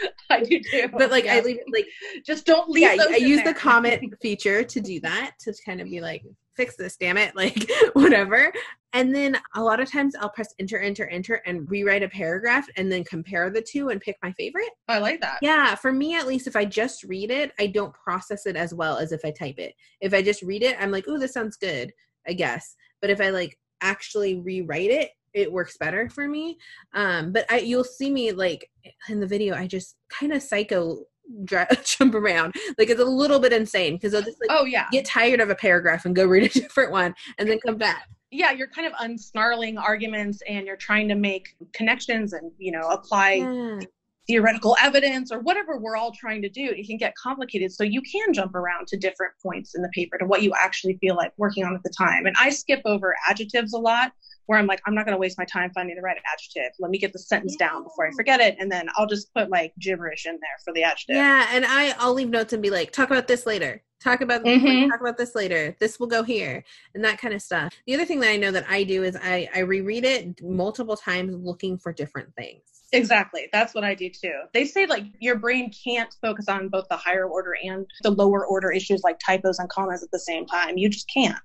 I 0.30 0.42
do 0.42 0.60
too. 0.70 0.88
But 0.96 1.10
like, 1.10 1.24
yeah. 1.24 1.34
I 1.34 1.40
leave 1.40 1.58
like 1.72 1.86
just 2.24 2.46
don't 2.46 2.70
leave. 2.70 2.82
Yeah, 2.82 3.04
I 3.10 3.16
use 3.16 3.42
there. 3.42 3.52
the 3.52 3.58
comment 3.58 4.14
feature 4.22 4.64
to 4.64 4.80
do 4.80 5.00
that 5.00 5.32
to 5.40 5.54
kind 5.64 5.80
of 5.80 5.88
be 5.88 6.00
like, 6.00 6.22
fix 6.56 6.76
this, 6.76 6.96
damn 6.96 7.18
it, 7.18 7.34
like 7.36 7.70
whatever. 7.92 8.52
And 8.92 9.14
then 9.14 9.38
a 9.54 9.62
lot 9.62 9.80
of 9.80 9.90
times 9.90 10.14
I'll 10.14 10.30
press 10.30 10.54
enter, 10.58 10.78
enter, 10.78 11.06
enter 11.08 11.34
and 11.46 11.70
rewrite 11.70 12.02
a 12.02 12.08
paragraph 12.08 12.66
and 12.76 12.92
then 12.92 13.04
compare 13.04 13.48
the 13.50 13.62
two 13.62 13.88
and 13.88 14.00
pick 14.00 14.16
my 14.22 14.32
favorite. 14.32 14.70
I 14.88 14.98
like 14.98 15.20
that. 15.22 15.38
Yeah, 15.40 15.74
for 15.74 15.92
me 15.92 16.14
at 16.14 16.26
least, 16.26 16.46
if 16.46 16.56
I 16.56 16.64
just 16.64 17.02
read 17.04 17.30
it, 17.30 17.52
I 17.58 17.68
don't 17.68 17.94
process 17.94 18.46
it 18.46 18.56
as 18.56 18.74
well 18.74 18.98
as 18.98 19.12
if 19.12 19.20
I 19.24 19.30
type 19.30 19.58
it. 19.58 19.74
If 20.00 20.12
I 20.12 20.22
just 20.22 20.42
read 20.42 20.62
it, 20.62 20.76
I'm 20.78 20.90
like, 20.90 21.04
oh, 21.08 21.18
this 21.18 21.32
sounds 21.32 21.56
good, 21.56 21.92
I 22.26 22.34
guess. 22.34 22.76
But 23.00 23.10
if 23.10 23.20
I 23.20 23.30
like 23.30 23.58
actually 23.80 24.40
rewrite 24.40 24.90
it, 24.90 25.10
it 25.34 25.50
works 25.50 25.76
better 25.78 26.10
for 26.10 26.28
me. 26.28 26.58
Um, 26.94 27.32
but 27.32 27.46
I 27.50 27.58
you'll 27.58 27.84
see 27.84 28.10
me 28.10 28.32
like 28.32 28.68
in 29.08 29.20
the 29.20 29.26
video, 29.26 29.54
I 29.54 29.66
just 29.66 29.96
kind 30.10 30.32
of 30.32 30.42
psycho 30.42 31.04
jump 31.84 32.14
around. 32.14 32.54
Like 32.78 32.90
it's 32.90 33.00
a 33.00 33.04
little 33.04 33.38
bit 33.38 33.52
insane 33.52 33.94
because 33.94 34.14
I'll 34.14 34.22
just 34.22 34.40
like 34.40 34.50
oh 34.50 34.64
yeah 34.64 34.86
get 34.92 35.04
tired 35.04 35.40
of 35.40 35.50
a 35.50 35.54
paragraph 35.54 36.04
and 36.04 36.14
go 36.14 36.26
read 36.26 36.44
a 36.44 36.48
different 36.60 36.92
one 36.92 37.14
and 37.38 37.48
then 37.48 37.58
come 37.64 37.78
back. 37.78 38.08
Yeah, 38.32 38.52
you're 38.52 38.68
kind 38.68 38.86
of 38.86 38.94
unsnarling 38.94 39.78
arguments 39.78 40.42
and 40.48 40.66
you're 40.66 40.76
trying 40.76 41.06
to 41.08 41.14
make 41.14 41.54
connections 41.74 42.32
and 42.32 42.50
you 42.58 42.72
know 42.72 42.88
apply 42.88 43.34
yeah. 43.34 43.80
theoretical 44.26 44.74
evidence 44.80 45.30
or 45.30 45.40
whatever 45.40 45.78
we're 45.78 45.96
all 45.96 46.12
trying 46.12 46.40
to 46.42 46.48
do. 46.48 46.70
It 46.70 46.86
can 46.86 46.96
get 46.96 47.14
complicated, 47.14 47.72
so 47.72 47.84
you 47.84 48.00
can 48.00 48.32
jump 48.32 48.54
around 48.54 48.88
to 48.88 48.96
different 48.96 49.34
points 49.42 49.74
in 49.74 49.82
the 49.82 49.90
paper 49.94 50.16
to 50.18 50.24
what 50.24 50.42
you 50.42 50.52
actually 50.58 50.96
feel 50.96 51.14
like 51.14 51.32
working 51.36 51.64
on 51.64 51.74
at 51.74 51.82
the 51.82 51.92
time. 51.96 52.26
And 52.26 52.34
I 52.40 52.50
skip 52.50 52.80
over 52.86 53.14
adjectives 53.28 53.74
a 53.74 53.78
lot 53.78 54.12
where 54.46 54.58
I'm 54.58 54.66
like, 54.66 54.80
I'm 54.86 54.94
not 54.94 55.04
going 55.06 55.14
to 55.14 55.18
waste 55.18 55.38
my 55.38 55.44
time 55.44 55.70
finding 55.74 55.96
the 55.96 56.02
right 56.02 56.16
adjective. 56.32 56.72
Let 56.78 56.90
me 56.90 56.98
get 56.98 57.12
the 57.12 57.18
sentence 57.18 57.56
yeah. 57.58 57.68
down 57.68 57.84
before 57.84 58.06
I 58.06 58.10
forget 58.12 58.40
it. 58.40 58.56
And 58.58 58.70
then 58.70 58.88
I'll 58.96 59.06
just 59.06 59.32
put 59.34 59.50
like 59.50 59.72
gibberish 59.78 60.26
in 60.26 60.32
there 60.34 60.58
for 60.64 60.72
the 60.72 60.82
adjective. 60.82 61.16
Yeah. 61.16 61.48
And 61.50 61.64
I, 61.66 61.94
I'll 61.98 62.14
leave 62.14 62.30
notes 62.30 62.52
and 62.52 62.62
be 62.62 62.70
like, 62.70 62.92
talk 62.92 63.10
about 63.10 63.28
this 63.28 63.46
later. 63.46 63.82
Talk 64.02 64.20
about 64.20 64.42
mm-hmm. 64.42 64.90
talk 64.90 65.00
about 65.00 65.16
this 65.16 65.36
later. 65.36 65.76
This 65.78 66.00
will 66.00 66.08
go 66.08 66.24
here 66.24 66.64
and 66.94 67.04
that 67.04 67.18
kind 67.18 67.32
of 67.34 67.40
stuff. 67.40 67.72
The 67.86 67.94
other 67.94 68.04
thing 68.04 68.18
that 68.20 68.30
I 68.30 68.36
know 68.36 68.50
that 68.50 68.66
I 68.68 68.82
do 68.82 69.04
is 69.04 69.16
I, 69.22 69.48
I 69.54 69.60
reread 69.60 70.04
it 70.04 70.42
multiple 70.42 70.96
times 70.96 71.36
looking 71.36 71.78
for 71.78 71.92
different 71.92 72.34
things. 72.34 72.62
Exactly. 72.92 73.48
That's 73.52 73.74
what 73.74 73.84
I 73.84 73.94
do 73.94 74.10
too. 74.10 74.42
They 74.52 74.66
say 74.66 74.86
like 74.86 75.04
your 75.18 75.36
brain 75.36 75.72
can't 75.84 76.14
focus 76.20 76.48
on 76.48 76.68
both 76.68 76.86
the 76.88 76.96
higher 76.96 77.26
order 77.26 77.56
and 77.62 77.86
the 78.02 78.10
lower 78.10 78.46
order 78.46 78.70
issues 78.70 79.02
like 79.02 79.18
typos 79.18 79.58
and 79.58 79.68
commas 79.68 80.02
at 80.02 80.10
the 80.10 80.18
same 80.18 80.46
time. 80.46 80.76
You 80.76 80.88
just 80.88 81.10
can't. 81.12 81.38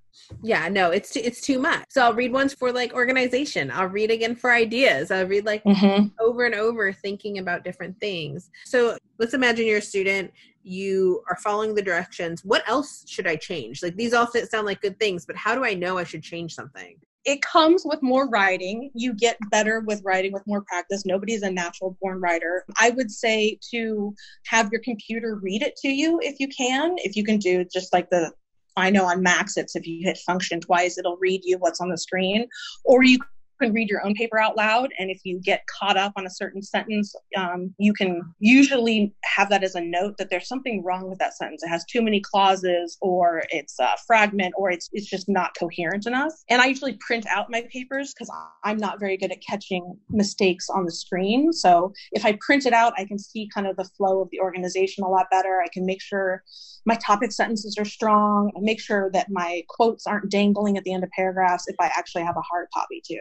Yeah, 0.43 0.67
no, 0.67 0.91
it's 0.91 1.11
too, 1.11 1.21
it's 1.23 1.39
too 1.39 1.57
much. 1.59 1.85
So 1.89 2.01
I'll 2.01 2.13
read 2.13 2.33
once 2.33 2.53
for 2.53 2.73
like 2.73 2.93
organization. 2.93 3.71
I'll 3.71 3.87
read 3.87 4.11
again 4.11 4.35
for 4.35 4.51
ideas. 4.51 5.09
I'll 5.09 5.25
read 5.25 5.45
like 5.45 5.63
mm-hmm. 5.63 6.07
over 6.19 6.45
and 6.45 6.55
over 6.55 6.91
thinking 6.91 7.37
about 7.37 7.63
different 7.63 7.97
things. 8.01 8.49
So 8.65 8.97
let's 9.19 9.33
imagine 9.33 9.67
you're 9.67 9.77
a 9.77 9.81
student, 9.81 10.31
you 10.63 11.23
are 11.29 11.37
following 11.37 11.75
the 11.75 11.81
directions. 11.81 12.43
What 12.43 12.67
else 12.67 13.05
should 13.07 13.25
I 13.27 13.37
change? 13.37 13.81
Like 13.81 13.95
these 13.95 14.13
all 14.13 14.27
sound 14.27 14.65
like 14.65 14.81
good 14.81 14.99
things, 14.99 15.25
but 15.25 15.37
how 15.37 15.55
do 15.55 15.63
I 15.63 15.73
know 15.73 15.97
I 15.97 16.03
should 16.03 16.23
change 16.23 16.53
something? 16.53 16.97
It 17.27 17.41
comes 17.41 17.83
with 17.85 18.01
more 18.01 18.29
writing. 18.29 18.89
You 18.93 19.13
get 19.13 19.37
better 19.51 19.81
with 19.81 20.01
writing 20.03 20.31
with 20.31 20.47
more 20.47 20.61
practice. 20.61 21.05
Nobody's 21.05 21.43
a 21.43 21.51
natural 21.51 21.97
born 22.01 22.21
writer. 22.21 22.63
I 22.79 22.91
would 22.91 23.11
say 23.11 23.59
to 23.71 24.15
have 24.45 24.71
your 24.71 24.81
computer 24.81 25.35
read 25.35 25.61
it 25.61 25.75
to 25.81 25.89
you 25.89 26.19
if 26.23 26.39
you 26.39 26.47
can. 26.47 26.95
If 26.99 27.17
you 27.17 27.25
can 27.25 27.37
do 27.37 27.65
just 27.65 27.91
like 27.91 28.09
the 28.09 28.31
I 28.77 28.91
know 28.91 29.05
on 29.05 29.23
Macs, 29.23 29.57
it's 29.57 29.75
if 29.75 29.85
you 29.85 30.05
hit 30.05 30.19
function 30.19 30.61
twice, 30.61 30.97
it'll 30.97 31.17
read 31.17 31.41
you 31.43 31.57
what's 31.57 31.81
on 31.81 31.89
the 31.89 31.97
screen. 31.97 32.47
Or 32.85 33.03
you 33.03 33.17
can 33.61 33.73
read 33.73 33.89
your 33.89 34.05
own 34.05 34.13
paper 34.13 34.39
out 34.39 34.55
loud. 34.55 34.91
And 34.99 35.09
if 35.09 35.21
you 35.23 35.39
get 35.39 35.65
caught 35.67 35.97
up 35.97 36.13
on 36.15 36.25
a 36.25 36.29
certain 36.29 36.61
sentence, 36.61 37.15
um, 37.35 37.73
you 37.77 37.93
can 37.93 38.21
usually 38.39 39.13
have 39.23 39.49
that 39.49 39.63
as 39.63 39.75
a 39.75 39.81
note 39.81 40.17
that 40.17 40.29
there's 40.29 40.47
something 40.47 40.83
wrong 40.83 41.09
with 41.09 41.19
that 41.19 41.35
sentence. 41.35 41.63
It 41.63 41.69
has 41.69 41.85
too 41.85 42.01
many 42.01 42.19
clauses, 42.21 42.97
or 43.01 43.43
it's 43.49 43.79
a 43.79 43.95
fragment, 44.05 44.53
or 44.57 44.71
it's, 44.71 44.89
it's 44.93 45.07
just 45.07 45.27
not 45.29 45.55
coherent 45.57 46.07
enough. 46.07 46.33
And 46.49 46.61
I 46.61 46.67
usually 46.67 46.97
print 46.99 47.25
out 47.27 47.49
my 47.49 47.67
papers 47.71 48.13
because 48.13 48.31
I'm 48.63 48.77
not 48.77 48.99
very 48.99 49.17
good 49.17 49.31
at 49.31 49.41
catching 49.41 49.97
mistakes 50.09 50.69
on 50.69 50.85
the 50.85 50.91
screen. 50.91 51.51
So 51.53 51.93
if 52.11 52.25
I 52.25 52.37
print 52.41 52.65
it 52.65 52.73
out, 52.73 52.93
I 52.97 53.05
can 53.05 53.19
see 53.19 53.49
kind 53.53 53.67
of 53.67 53.75
the 53.75 53.89
flow 53.97 54.21
of 54.21 54.29
the 54.31 54.39
organization 54.39 55.03
a 55.03 55.09
lot 55.09 55.27
better. 55.31 55.61
I 55.63 55.69
can 55.73 55.85
make 55.85 56.01
sure 56.01 56.43
my 56.85 56.95
topic 56.95 57.31
sentences 57.31 57.75
are 57.77 57.85
strong. 57.85 58.51
I 58.55 58.59
make 58.61 58.79
sure 58.79 59.11
that 59.11 59.27
my 59.29 59.63
quotes 59.67 60.07
aren't 60.07 60.31
dangling 60.31 60.77
at 60.77 60.83
the 60.83 60.93
end 60.93 61.03
of 61.03 61.09
paragraphs 61.11 61.67
if 61.67 61.75
I 61.79 61.87
actually 61.87 62.23
have 62.23 62.37
a 62.37 62.41
hard 62.41 62.67
copy 62.73 63.01
too. 63.05 63.19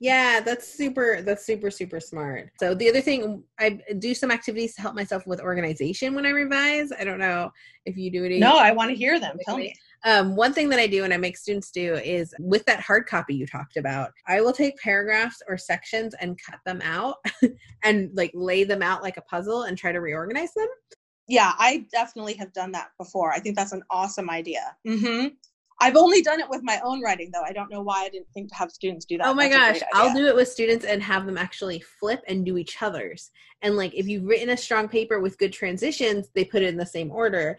Yeah, 0.00 0.40
that's 0.40 0.66
super 0.66 1.20
that's 1.20 1.44
super 1.44 1.70
super 1.70 2.00
smart. 2.00 2.50
So 2.58 2.74
the 2.74 2.88
other 2.88 3.02
thing 3.02 3.44
I 3.58 3.78
do 3.98 4.14
some 4.14 4.30
activities 4.30 4.74
to 4.76 4.80
help 4.80 4.94
myself 4.94 5.26
with 5.26 5.40
organization 5.40 6.14
when 6.14 6.24
I 6.24 6.30
revise. 6.30 6.90
I 6.98 7.04
don't 7.04 7.18
know 7.18 7.50
if 7.84 7.98
you 7.98 8.10
do 8.10 8.24
it. 8.24 8.38
No, 8.38 8.56
I 8.56 8.72
want 8.72 8.90
to 8.90 8.96
hear 8.96 9.20
them. 9.20 9.36
Tell 9.44 9.58
me. 9.58 9.74
Um, 10.04 10.34
one 10.34 10.54
thing 10.54 10.70
that 10.70 10.78
I 10.78 10.86
do 10.86 11.04
and 11.04 11.12
I 11.12 11.18
make 11.18 11.36
students 11.36 11.70
do 11.70 11.96
is 11.96 12.34
with 12.38 12.64
that 12.64 12.80
hard 12.80 13.06
copy 13.06 13.34
you 13.34 13.46
talked 13.46 13.76
about, 13.76 14.12
I 14.26 14.40
will 14.40 14.54
take 14.54 14.78
paragraphs 14.78 15.42
or 15.46 15.58
sections 15.58 16.14
and 16.18 16.40
cut 16.42 16.60
them 16.64 16.80
out 16.82 17.16
and 17.84 18.10
like 18.14 18.30
lay 18.32 18.64
them 18.64 18.80
out 18.80 19.02
like 19.02 19.18
a 19.18 19.22
puzzle 19.22 19.64
and 19.64 19.76
try 19.76 19.92
to 19.92 20.00
reorganize 20.00 20.54
them. 20.54 20.68
Yeah, 21.28 21.52
I 21.58 21.86
definitely 21.92 22.34
have 22.34 22.54
done 22.54 22.72
that 22.72 22.88
before. 22.98 23.32
I 23.32 23.38
think 23.38 23.56
that's 23.56 23.72
an 23.72 23.82
awesome 23.90 24.30
idea. 24.30 24.74
Mm-hmm. 24.88 25.28
I've 25.80 25.96
only 25.96 26.22
done 26.22 26.40
it 26.40 26.48
with 26.48 26.62
my 26.62 26.80
own 26.84 27.00
writing 27.00 27.30
though. 27.32 27.42
I 27.42 27.52
don't 27.52 27.70
know 27.70 27.82
why 27.82 28.04
I 28.04 28.08
didn't 28.10 28.28
think 28.34 28.50
to 28.50 28.54
have 28.54 28.70
students 28.70 29.06
do 29.06 29.18
that. 29.18 29.26
Oh 29.26 29.34
my 29.34 29.48
That's 29.48 29.80
gosh, 29.80 29.88
I'll 29.94 30.14
do 30.14 30.26
it 30.26 30.34
with 30.36 30.48
students 30.48 30.84
and 30.84 31.02
have 31.02 31.26
them 31.26 31.38
actually 31.38 31.82
flip 31.98 32.22
and 32.28 32.44
do 32.44 32.58
each 32.58 32.82
other's. 32.82 33.30
And 33.62 33.76
like 33.76 33.94
if 33.94 34.06
you've 34.06 34.24
written 34.24 34.50
a 34.50 34.56
strong 34.56 34.88
paper 34.88 35.20
with 35.20 35.38
good 35.38 35.52
transitions, 35.52 36.28
they 36.34 36.44
put 36.44 36.62
it 36.62 36.68
in 36.68 36.76
the 36.76 36.86
same 36.86 37.10
order. 37.10 37.58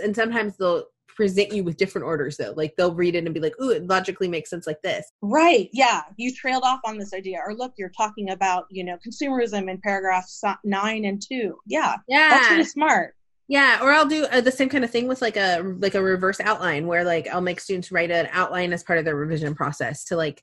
And 0.00 0.14
sometimes 0.14 0.56
they'll 0.56 0.84
present 1.08 1.52
you 1.52 1.62
with 1.62 1.76
different 1.76 2.06
orders 2.06 2.36
though. 2.36 2.54
Like 2.56 2.74
they'll 2.76 2.94
read 2.94 3.14
it 3.14 3.24
and 3.24 3.34
be 3.34 3.40
like, 3.40 3.54
"Ooh, 3.60 3.70
it 3.70 3.86
logically 3.86 4.28
makes 4.28 4.50
sense 4.50 4.66
like 4.66 4.80
this." 4.82 5.10
Right. 5.20 5.68
Yeah. 5.72 6.02
You 6.16 6.34
trailed 6.34 6.64
off 6.64 6.80
on 6.84 6.98
this 6.98 7.12
idea. 7.12 7.38
Or 7.44 7.54
look, 7.54 7.72
you're 7.76 7.92
talking 7.96 8.30
about, 8.30 8.66
you 8.70 8.84
know, 8.84 8.96
consumerism 9.06 9.70
in 9.70 9.80
paragraphs 9.80 10.42
9 10.64 11.04
and 11.04 11.22
2. 11.26 11.58
Yeah. 11.66 11.96
Yeah. 12.08 12.30
That's 12.30 12.50
really 12.50 12.64
smart. 12.64 13.14
Yeah, 13.52 13.80
or 13.82 13.92
I'll 13.92 14.06
do 14.06 14.24
uh, 14.24 14.40
the 14.40 14.50
same 14.50 14.70
kind 14.70 14.82
of 14.82 14.90
thing 14.90 15.06
with 15.06 15.20
like 15.20 15.36
a 15.36 15.60
like 15.78 15.94
a 15.94 16.02
reverse 16.02 16.40
outline 16.40 16.86
where 16.86 17.04
like 17.04 17.28
I'll 17.28 17.42
make 17.42 17.60
students 17.60 17.92
write 17.92 18.10
an 18.10 18.30
outline 18.32 18.72
as 18.72 18.82
part 18.82 18.98
of 18.98 19.04
their 19.04 19.14
revision 19.14 19.54
process 19.54 20.04
to 20.04 20.16
like 20.16 20.42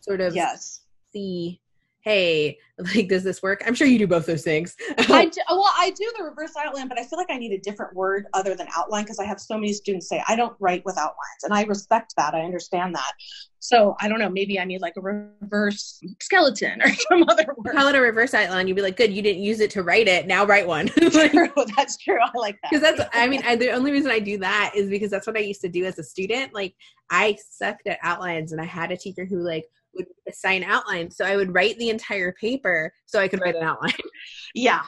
sort 0.00 0.20
of 0.20 0.34
yes. 0.34 0.80
see 1.12 1.60
hey 2.02 2.58
like 2.94 3.08
does 3.08 3.22
this 3.22 3.42
work? 3.42 3.62
I'm 3.66 3.74
sure 3.74 3.86
you 3.86 3.98
do 3.98 4.06
both 4.06 4.26
those 4.26 4.42
things. 4.42 4.74
I 4.98 5.26
do, 5.32 5.40
well 5.50 5.70
i 5.76 5.90
do 5.90 6.12
the 6.16 6.24
reverse 6.24 6.52
outline 6.58 6.88
but 6.88 6.98
i 6.98 7.04
feel 7.04 7.18
like 7.18 7.30
i 7.30 7.36
need 7.36 7.52
a 7.52 7.58
different 7.58 7.94
word 7.94 8.26
other 8.32 8.54
than 8.54 8.68
outline 8.74 9.04
because 9.04 9.18
i 9.18 9.24
have 9.24 9.40
so 9.40 9.54
many 9.54 9.72
students 9.72 10.08
say 10.08 10.22
i 10.28 10.36
don't 10.36 10.56
write 10.60 10.82
with 10.84 10.96
outlines 10.96 11.44
and 11.44 11.52
i 11.52 11.62
respect 11.64 12.14
that 12.16 12.34
i 12.34 12.40
understand 12.40 12.94
that. 12.94 13.12
So 13.58 13.96
i 14.00 14.08
don't 14.08 14.18
know 14.18 14.30
maybe 14.30 14.58
i 14.58 14.64
need 14.64 14.80
like 14.80 14.94
a 14.96 15.00
reverse 15.00 16.00
skeleton 16.20 16.80
or 16.82 16.88
some 17.10 17.24
other 17.28 17.44
word. 17.56 17.74
Call 17.74 17.88
it 17.88 17.94
a 17.94 18.00
reverse 18.00 18.32
outline 18.32 18.66
you'd 18.66 18.76
be 18.76 18.82
like 18.82 18.96
good 18.96 19.12
you 19.12 19.22
didn't 19.22 19.42
use 19.42 19.60
it 19.60 19.70
to 19.72 19.82
write 19.82 20.08
it 20.08 20.26
now 20.26 20.44
write 20.46 20.66
one. 20.66 20.90
Like, 21.12 21.32
true, 21.32 21.50
that's 21.76 21.96
true 21.98 22.18
i 22.22 22.30
like 22.38 22.58
that. 22.62 22.70
Because 22.70 22.96
that's 22.96 23.10
i 23.14 23.26
mean 23.26 23.42
I, 23.44 23.56
the 23.56 23.72
only 23.72 23.92
reason 23.92 24.10
i 24.10 24.18
do 24.18 24.38
that 24.38 24.72
is 24.74 24.88
because 24.88 25.10
that's 25.10 25.26
what 25.26 25.36
i 25.36 25.40
used 25.40 25.60
to 25.62 25.68
do 25.68 25.84
as 25.84 25.98
a 25.98 26.04
student 26.04 26.54
like 26.54 26.74
i 27.10 27.36
sucked 27.50 27.86
at 27.86 27.98
outlines 28.02 28.52
and 28.52 28.60
i 28.60 28.64
had 28.64 28.90
a 28.90 28.96
teacher 28.96 29.24
who 29.24 29.38
like 29.38 29.66
would 29.94 30.06
assign 30.28 30.64
outlines. 30.64 31.16
So 31.16 31.24
I 31.24 31.36
would 31.36 31.54
write 31.54 31.78
the 31.78 31.90
entire 31.90 32.32
paper 32.32 32.92
so 33.06 33.20
I 33.20 33.28
could 33.28 33.40
write 33.40 33.56
an 33.56 33.62
outline. 33.62 33.92
Yeah. 34.54 34.82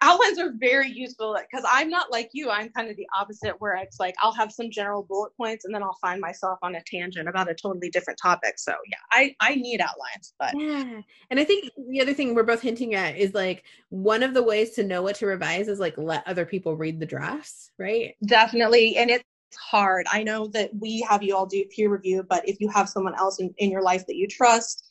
Outlines 0.00 0.38
are 0.40 0.52
very 0.58 0.90
useful 0.90 1.38
because 1.38 1.64
I'm 1.70 1.88
not 1.88 2.10
like 2.10 2.30
you. 2.32 2.50
I'm 2.50 2.70
kind 2.70 2.90
of 2.90 2.96
the 2.96 3.06
opposite 3.16 3.54
where 3.60 3.76
it's 3.76 4.00
like 4.00 4.16
I'll 4.20 4.32
have 4.32 4.50
some 4.50 4.68
general 4.68 5.04
bullet 5.04 5.30
points 5.36 5.64
and 5.64 5.72
then 5.72 5.82
I'll 5.82 5.98
find 6.00 6.20
myself 6.20 6.58
on 6.62 6.74
a 6.74 6.82
tangent 6.84 7.28
about 7.28 7.48
a 7.48 7.54
totally 7.54 7.88
different 7.88 8.18
topic. 8.20 8.54
So 8.56 8.72
yeah, 8.90 8.96
I, 9.12 9.36
I 9.38 9.54
need 9.54 9.80
outlines. 9.80 10.34
But 10.40 10.54
yeah. 10.58 11.02
And 11.30 11.38
I 11.38 11.44
think 11.44 11.70
the 11.88 12.00
other 12.00 12.14
thing 12.14 12.34
we're 12.34 12.42
both 12.42 12.62
hinting 12.62 12.94
at 12.94 13.16
is 13.16 13.32
like 13.32 13.64
one 13.90 14.24
of 14.24 14.34
the 14.34 14.42
ways 14.42 14.70
to 14.72 14.82
know 14.82 15.02
what 15.02 15.14
to 15.16 15.26
revise 15.26 15.68
is 15.68 15.78
like 15.78 15.96
let 15.96 16.26
other 16.26 16.46
people 16.46 16.76
read 16.76 16.98
the 16.98 17.06
drafts, 17.06 17.70
right? 17.78 18.16
Definitely. 18.26 18.96
And 18.96 19.08
it 19.08 19.22
hard. 19.56 20.06
I 20.10 20.22
know 20.22 20.48
that 20.48 20.70
we 20.78 21.04
have 21.08 21.22
you 21.22 21.36
all 21.36 21.46
do 21.46 21.64
peer 21.74 21.90
review, 21.90 22.24
but 22.28 22.48
if 22.48 22.60
you 22.60 22.68
have 22.68 22.88
someone 22.88 23.14
else 23.16 23.40
in, 23.40 23.54
in 23.58 23.70
your 23.70 23.82
life 23.82 24.06
that 24.06 24.16
you 24.16 24.26
trust, 24.26 24.84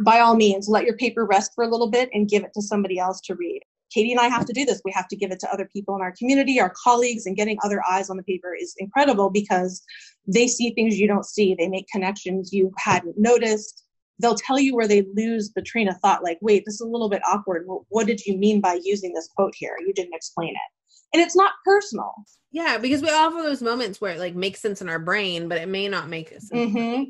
by 0.00 0.20
all 0.20 0.36
means, 0.36 0.68
let 0.68 0.84
your 0.84 0.96
paper 0.96 1.24
rest 1.24 1.52
for 1.54 1.64
a 1.64 1.68
little 1.68 1.90
bit 1.90 2.08
and 2.12 2.28
give 2.28 2.44
it 2.44 2.52
to 2.54 2.62
somebody 2.62 2.98
else 2.98 3.20
to 3.22 3.34
read. 3.34 3.60
Katie 3.92 4.12
and 4.12 4.20
I 4.20 4.28
have 4.28 4.44
to 4.44 4.52
do 4.52 4.64
this. 4.64 4.82
We 4.84 4.92
have 4.92 5.08
to 5.08 5.16
give 5.16 5.32
it 5.32 5.40
to 5.40 5.52
other 5.52 5.68
people 5.72 5.96
in 5.96 6.02
our 6.02 6.14
community, 6.18 6.60
our 6.60 6.72
colleagues, 6.82 7.24
and 7.26 7.36
getting 7.36 7.58
other 7.64 7.82
eyes 7.90 8.10
on 8.10 8.16
the 8.16 8.22
paper 8.22 8.54
is 8.54 8.74
incredible 8.78 9.30
because 9.30 9.82
they 10.26 10.46
see 10.46 10.72
things 10.72 10.98
you 10.98 11.08
don't 11.08 11.24
see. 11.24 11.54
They 11.54 11.68
make 11.68 11.88
connections 11.88 12.52
you 12.52 12.72
hadn't 12.76 13.18
noticed. 13.18 13.84
They'll 14.18 14.34
tell 14.34 14.58
you 14.58 14.74
where 14.74 14.88
they 14.88 15.06
lose 15.14 15.52
the 15.54 15.62
train 15.62 15.88
of 15.88 15.96
thought, 15.98 16.22
like, 16.22 16.38
wait, 16.42 16.64
this 16.66 16.74
is 16.74 16.80
a 16.82 16.86
little 16.86 17.08
bit 17.08 17.22
awkward. 17.26 17.66
What 17.88 18.06
did 18.06 18.24
you 18.26 18.36
mean 18.36 18.60
by 18.60 18.78
using 18.82 19.14
this 19.14 19.28
quote 19.34 19.54
here? 19.56 19.76
You 19.80 19.94
didn't 19.94 20.14
explain 20.14 20.50
it 20.50 20.78
and 21.12 21.22
it's 21.22 21.36
not 21.36 21.52
personal 21.64 22.12
yeah 22.50 22.78
because 22.78 23.02
we 23.02 23.10
all 23.10 23.30
have 23.30 23.44
those 23.44 23.62
moments 23.62 24.00
where 24.00 24.12
it 24.12 24.18
like 24.18 24.34
makes 24.34 24.60
sense 24.60 24.80
in 24.80 24.88
our 24.88 24.98
brain 24.98 25.48
but 25.48 25.58
it 25.58 25.68
may 25.68 25.86
not 25.88 26.08
make 26.08 26.30
sense 26.30 26.50
mm-hmm. 26.52 27.02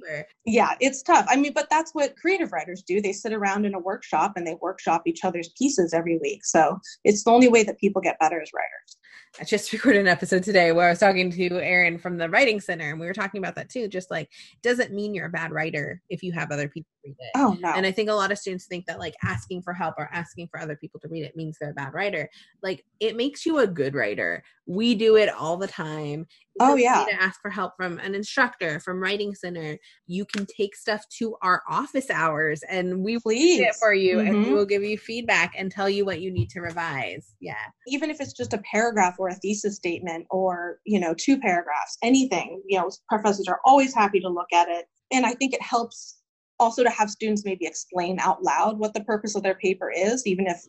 yeah 0.45 0.75
it's 0.81 1.03
tough 1.03 1.27
i 1.29 1.37
mean 1.37 1.53
but 1.53 1.69
that's 1.71 1.93
what 1.93 2.17
creative 2.17 2.53
writers 2.53 2.83
do 2.83 3.01
they 3.01 3.13
sit 3.13 3.33
around 3.33 3.65
in 3.65 3.75
a 3.75 3.79
workshop 3.79 4.33
and 4.37 4.47
they 4.47 4.57
workshop 4.61 5.03
each 5.07 5.25
other's 5.25 5.51
pieces 5.57 5.95
every 5.95 6.19
week 6.19 6.45
so 6.45 6.79
it's 7.05 7.25
the 7.25 7.31
only 7.31 7.49
way 7.49 7.63
that 7.63 7.79
people 7.79 8.03
get 8.03 8.19
better 8.19 8.41
as 8.41 8.51
writers 8.55 8.97
I 9.41 9.45
just 9.45 9.73
recorded 9.73 10.01
an 10.01 10.09
episode 10.09 10.43
today 10.43 10.73
where 10.73 10.87
I 10.87 10.91
was 10.91 10.99
talking 10.99 11.31
to 11.31 11.61
Erin 11.61 11.99
from 11.99 12.19
the 12.19 12.29
Writing 12.29 12.61
Center, 12.61 12.91
and 12.91 13.01
we 13.01 13.07
were 13.07 13.13
talking 13.13 13.39
about 13.39 13.55
that 13.57 13.69
too. 13.69 13.89
Just 13.89 14.11
like, 14.11 14.25
it 14.27 14.63
doesn't 14.63 14.93
mean 14.93 15.15
you're 15.15 15.27
a 15.27 15.31
bad 15.31 15.53
writer 15.53 16.01
if 16.09 16.23
you 16.23 16.33
have 16.33 16.51
other 16.51 16.69
people 16.69 16.89
read 17.05 17.17
it. 17.19 17.31
Oh, 17.37 17.57
no. 17.61 17.73
And 17.75 17.87
I 17.87 17.93
think 17.93 18.11
a 18.11 18.15
lot 18.15 18.33
of 18.33 18.39
students 18.39 18.67
think 18.67 18.87
that 18.87 18.99
like 18.99 19.15
asking 19.23 19.63
for 19.63 19.73
help 19.73 19.95
or 19.99 20.09
asking 20.13 20.49
for 20.49 20.61
other 20.61 20.77
people 20.77 21.01
to 21.01 21.09
read 21.09 21.25
it 21.25 21.37
means 21.37 21.57
they're 21.61 21.71
a 21.71 21.75
bad 21.75 21.95
writer. 21.95 22.29
Like, 22.63 22.85
it 23.01 23.17
makes 23.17 23.47
you 23.47 23.59
a 23.59 23.67
good 23.67 23.95
writer. 23.95 24.43
We 24.67 24.95
do 24.95 25.17
it 25.17 25.28
all 25.35 25.57
the 25.57 25.67
time. 25.67 26.27
Oh 26.61 26.75
yeah. 26.75 27.05
to 27.09 27.23
ask 27.23 27.41
for 27.41 27.51
help 27.51 27.75
from 27.77 27.99
an 27.99 28.15
instructor 28.15 28.81
from 28.81 29.01
writing 29.01 29.35
center. 29.35 29.79
You 30.07 30.25
can 30.25 30.47
take 30.47 30.75
stuff 30.75 31.05
to 31.19 31.37
our 31.43 31.63
office 31.69 32.11
hours 32.11 32.63
and 32.69 33.05
we 33.05 33.19
will 33.25 33.33
do 33.33 33.63
it 33.63 33.77
for 33.77 33.95
you 33.95 34.17
mm-hmm. 34.17 34.27
and 34.27 34.39
we 34.39 34.45
mm-hmm. 34.47 34.55
will 34.55 34.67
give 34.67 34.83
you 34.83 34.99
feedback 34.99 35.55
and 35.57 35.71
tell 35.71 35.89
you 35.89 36.05
what 36.05 36.21
you 36.21 36.33
need 36.33 36.51
to 36.51 36.61
revise. 36.61 37.35
Yeah. 37.41 37.55
Even 37.87 38.11
if 38.11 38.21
it's 38.21 38.33
just 38.33 38.55
a 38.55 38.63
paragraph 38.71 39.17
or 39.19 39.29
a 39.29 39.35
thesis 39.35 39.77
statement 39.77 40.27
or 40.31 40.79
you 40.85 40.99
know 40.99 41.15
two 41.15 41.39
paragraphs 41.39 41.97
anything 42.03 42.61
you 42.67 42.79
know 42.79 42.91
professors 43.09 43.47
are 43.49 43.61
always 43.65 43.95
happy 43.95 44.21
to 44.21 44.29
look 44.29 44.53
at 44.53 44.69
it. 44.69 44.87
And 45.13 45.25
i 45.25 45.33
think 45.33 45.55
it 45.55 45.63
helps 45.63 46.19
also 46.61 46.83
to 46.83 46.91
have 46.91 47.11
students 47.11 47.45
maybe 47.45 47.67
explain 47.67 48.19
out 48.21 48.43
loud 48.43 48.79
what 48.79 48.95
the 48.95 49.05
purpose 49.05 49.37
of 49.37 49.43
their 49.43 49.55
paper 49.55 49.91
is 49.91 50.27
even 50.27 50.47
if 50.47 50.63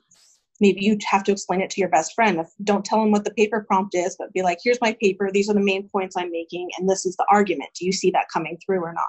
maybe 0.59 0.83
you 0.83 0.97
have 1.09 1.23
to 1.25 1.31
explain 1.31 1.61
it 1.61 1.69
to 1.71 1.81
your 1.81 1.89
best 1.89 2.13
friend. 2.13 2.39
If, 2.39 2.47
don't 2.63 2.85
tell 2.85 2.99
them 2.99 3.11
what 3.11 3.23
the 3.23 3.33
paper 3.33 3.65
prompt 3.67 3.95
is, 3.95 4.15
but 4.17 4.33
be 4.33 4.41
like, 4.41 4.59
here's 4.63 4.81
my 4.81 4.95
paper. 5.01 5.29
These 5.31 5.49
are 5.49 5.53
the 5.53 5.59
main 5.59 5.87
points 5.89 6.15
I'm 6.17 6.31
making, 6.31 6.69
and 6.77 6.89
this 6.89 7.05
is 7.05 7.15
the 7.15 7.25
argument. 7.31 7.71
Do 7.75 7.85
you 7.85 7.91
see 7.91 8.11
that 8.11 8.27
coming 8.31 8.57
through 8.65 8.81
or 8.81 8.93
not? 8.93 9.05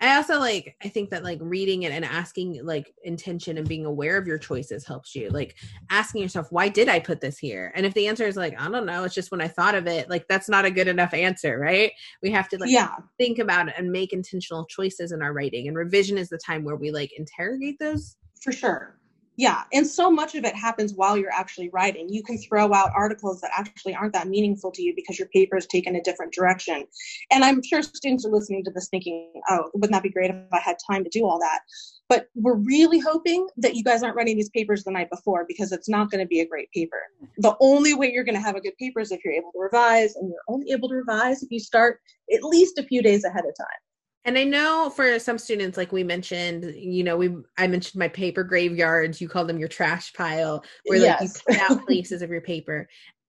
I 0.00 0.14
also 0.14 0.38
like, 0.38 0.76
I 0.80 0.88
think 0.88 1.10
that 1.10 1.24
like 1.24 1.40
reading 1.42 1.82
it 1.82 1.90
and 1.90 2.04
asking 2.04 2.64
like 2.64 2.94
intention 3.02 3.58
and 3.58 3.68
being 3.68 3.84
aware 3.84 4.16
of 4.16 4.28
your 4.28 4.38
choices 4.38 4.86
helps 4.86 5.12
you. 5.12 5.28
Like 5.28 5.56
asking 5.90 6.22
yourself, 6.22 6.46
why 6.50 6.68
did 6.68 6.88
I 6.88 7.00
put 7.00 7.20
this 7.20 7.36
here? 7.36 7.72
And 7.74 7.84
if 7.84 7.94
the 7.94 8.06
answer 8.06 8.24
is 8.24 8.36
like, 8.36 8.58
I 8.60 8.70
don't 8.70 8.86
know, 8.86 9.02
it's 9.02 9.14
just 9.14 9.32
when 9.32 9.40
I 9.40 9.48
thought 9.48 9.74
of 9.74 9.88
it, 9.88 10.08
like 10.08 10.28
that's 10.28 10.48
not 10.48 10.64
a 10.64 10.70
good 10.70 10.86
enough 10.86 11.14
answer, 11.14 11.58
right? 11.58 11.90
We 12.22 12.30
have 12.30 12.48
to 12.50 12.58
like 12.58 12.70
yeah. 12.70 12.94
think 13.18 13.40
about 13.40 13.68
it 13.68 13.74
and 13.76 13.90
make 13.90 14.12
intentional 14.12 14.66
choices 14.66 15.10
in 15.10 15.20
our 15.20 15.32
writing. 15.32 15.66
And 15.66 15.76
revision 15.76 16.16
is 16.16 16.28
the 16.28 16.38
time 16.38 16.62
where 16.62 16.76
we 16.76 16.92
like 16.92 17.10
interrogate 17.18 17.80
those. 17.80 18.16
For 18.40 18.52
sure 18.52 18.97
yeah 19.38 19.62
and 19.72 19.86
so 19.86 20.10
much 20.10 20.34
of 20.34 20.44
it 20.44 20.54
happens 20.54 20.92
while 20.94 21.16
you're 21.16 21.32
actually 21.32 21.70
writing. 21.70 22.08
You 22.10 22.22
can 22.22 22.36
throw 22.36 22.74
out 22.74 22.90
articles 22.94 23.40
that 23.40 23.50
actually 23.56 23.94
aren't 23.94 24.12
that 24.12 24.28
meaningful 24.28 24.70
to 24.72 24.82
you 24.82 24.92
because 24.94 25.18
your 25.18 25.28
paper 25.28 25.56
has 25.56 25.66
taken 25.66 25.96
a 25.96 26.02
different 26.02 26.34
direction. 26.34 26.84
And 27.30 27.44
i'm 27.44 27.62
sure 27.62 27.82
students 27.82 28.26
are 28.26 28.30
listening 28.30 28.64
to 28.64 28.70
this 28.70 28.88
thinking 28.88 29.32
oh 29.48 29.70
wouldn't 29.74 29.92
that 29.92 30.02
be 30.02 30.10
great 30.10 30.30
if 30.30 30.36
i 30.52 30.58
had 30.58 30.76
time 30.90 31.04
to 31.04 31.10
do 31.10 31.24
all 31.24 31.38
that? 31.38 31.60
But 32.08 32.28
we're 32.34 32.56
really 32.56 32.98
hoping 32.98 33.46
that 33.58 33.74
you 33.74 33.84
guys 33.84 34.02
aren't 34.02 34.16
writing 34.16 34.36
these 34.36 34.50
papers 34.50 34.82
the 34.82 34.90
night 34.90 35.10
before 35.10 35.44
because 35.46 35.72
it's 35.72 35.88
not 35.88 36.10
going 36.10 36.24
to 36.24 36.28
be 36.28 36.40
a 36.40 36.46
great 36.46 36.70
paper. 36.72 37.02
The 37.36 37.54
only 37.60 37.92
way 37.94 38.10
you're 38.10 38.24
going 38.24 38.34
to 38.34 38.40
have 38.40 38.56
a 38.56 38.60
good 38.60 38.76
paper 38.78 39.00
is 39.00 39.12
if 39.12 39.20
you're 39.24 39.34
able 39.34 39.52
to 39.52 39.58
revise 39.58 40.16
and 40.16 40.30
you're 40.30 40.40
only 40.48 40.72
able 40.72 40.88
to 40.88 40.94
revise 40.94 41.42
if 41.42 41.50
you 41.50 41.60
start 41.60 42.00
at 42.34 42.42
least 42.42 42.78
a 42.78 42.82
few 42.82 43.02
days 43.02 43.24
ahead 43.24 43.44
of 43.44 43.54
time 43.56 43.80
and 44.28 44.36
I 44.36 44.44
know 44.44 44.92
for 44.94 45.18
some 45.18 45.38
students, 45.38 45.78
like 45.78 45.90
we 45.90 46.04
mentioned, 46.04 46.74
you 46.76 47.02
know, 47.02 47.16
we 47.16 47.34
I 47.56 47.66
mentioned 47.66 47.98
my 47.98 48.08
paper 48.08 48.44
graveyards. 48.44 49.20
You 49.22 49.28
call 49.28 49.46
them 49.46 49.58
your 49.58 49.68
trash 49.68 50.12
pile, 50.12 50.62
where 50.86 51.00
like 51.00 51.20
yes. 51.20 51.42
you 51.48 51.54
put 51.54 51.70
out 51.70 51.82
places 51.86 52.20
of 52.20 52.28
your 52.30 52.42
paper. 52.42 52.86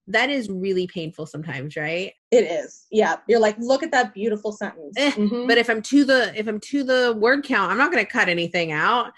that 0.08 0.28
is 0.28 0.50
really 0.50 0.86
painful 0.88 1.24
sometimes, 1.24 1.74
right? 1.76 2.12
It 2.30 2.44
is. 2.44 2.86
Yeah. 2.90 3.16
You're 3.28 3.40
like, 3.40 3.56
look 3.58 3.82
at 3.82 3.92
that 3.92 4.12
beautiful 4.12 4.52
sentence. 4.52 4.94
Eh, 4.96 5.12
mm-hmm. 5.12 5.46
But 5.46 5.56
if 5.56 5.70
I'm 5.70 5.80
to 5.82 6.04
the 6.04 6.38
if 6.38 6.46
I'm 6.46 6.60
to 6.60 6.84
the 6.84 7.16
word 7.18 7.44
count, 7.44 7.72
I'm 7.72 7.78
not 7.78 7.90
going 7.90 8.04
to 8.04 8.10
cut 8.10 8.28
anything 8.28 8.72
out. 8.72 9.12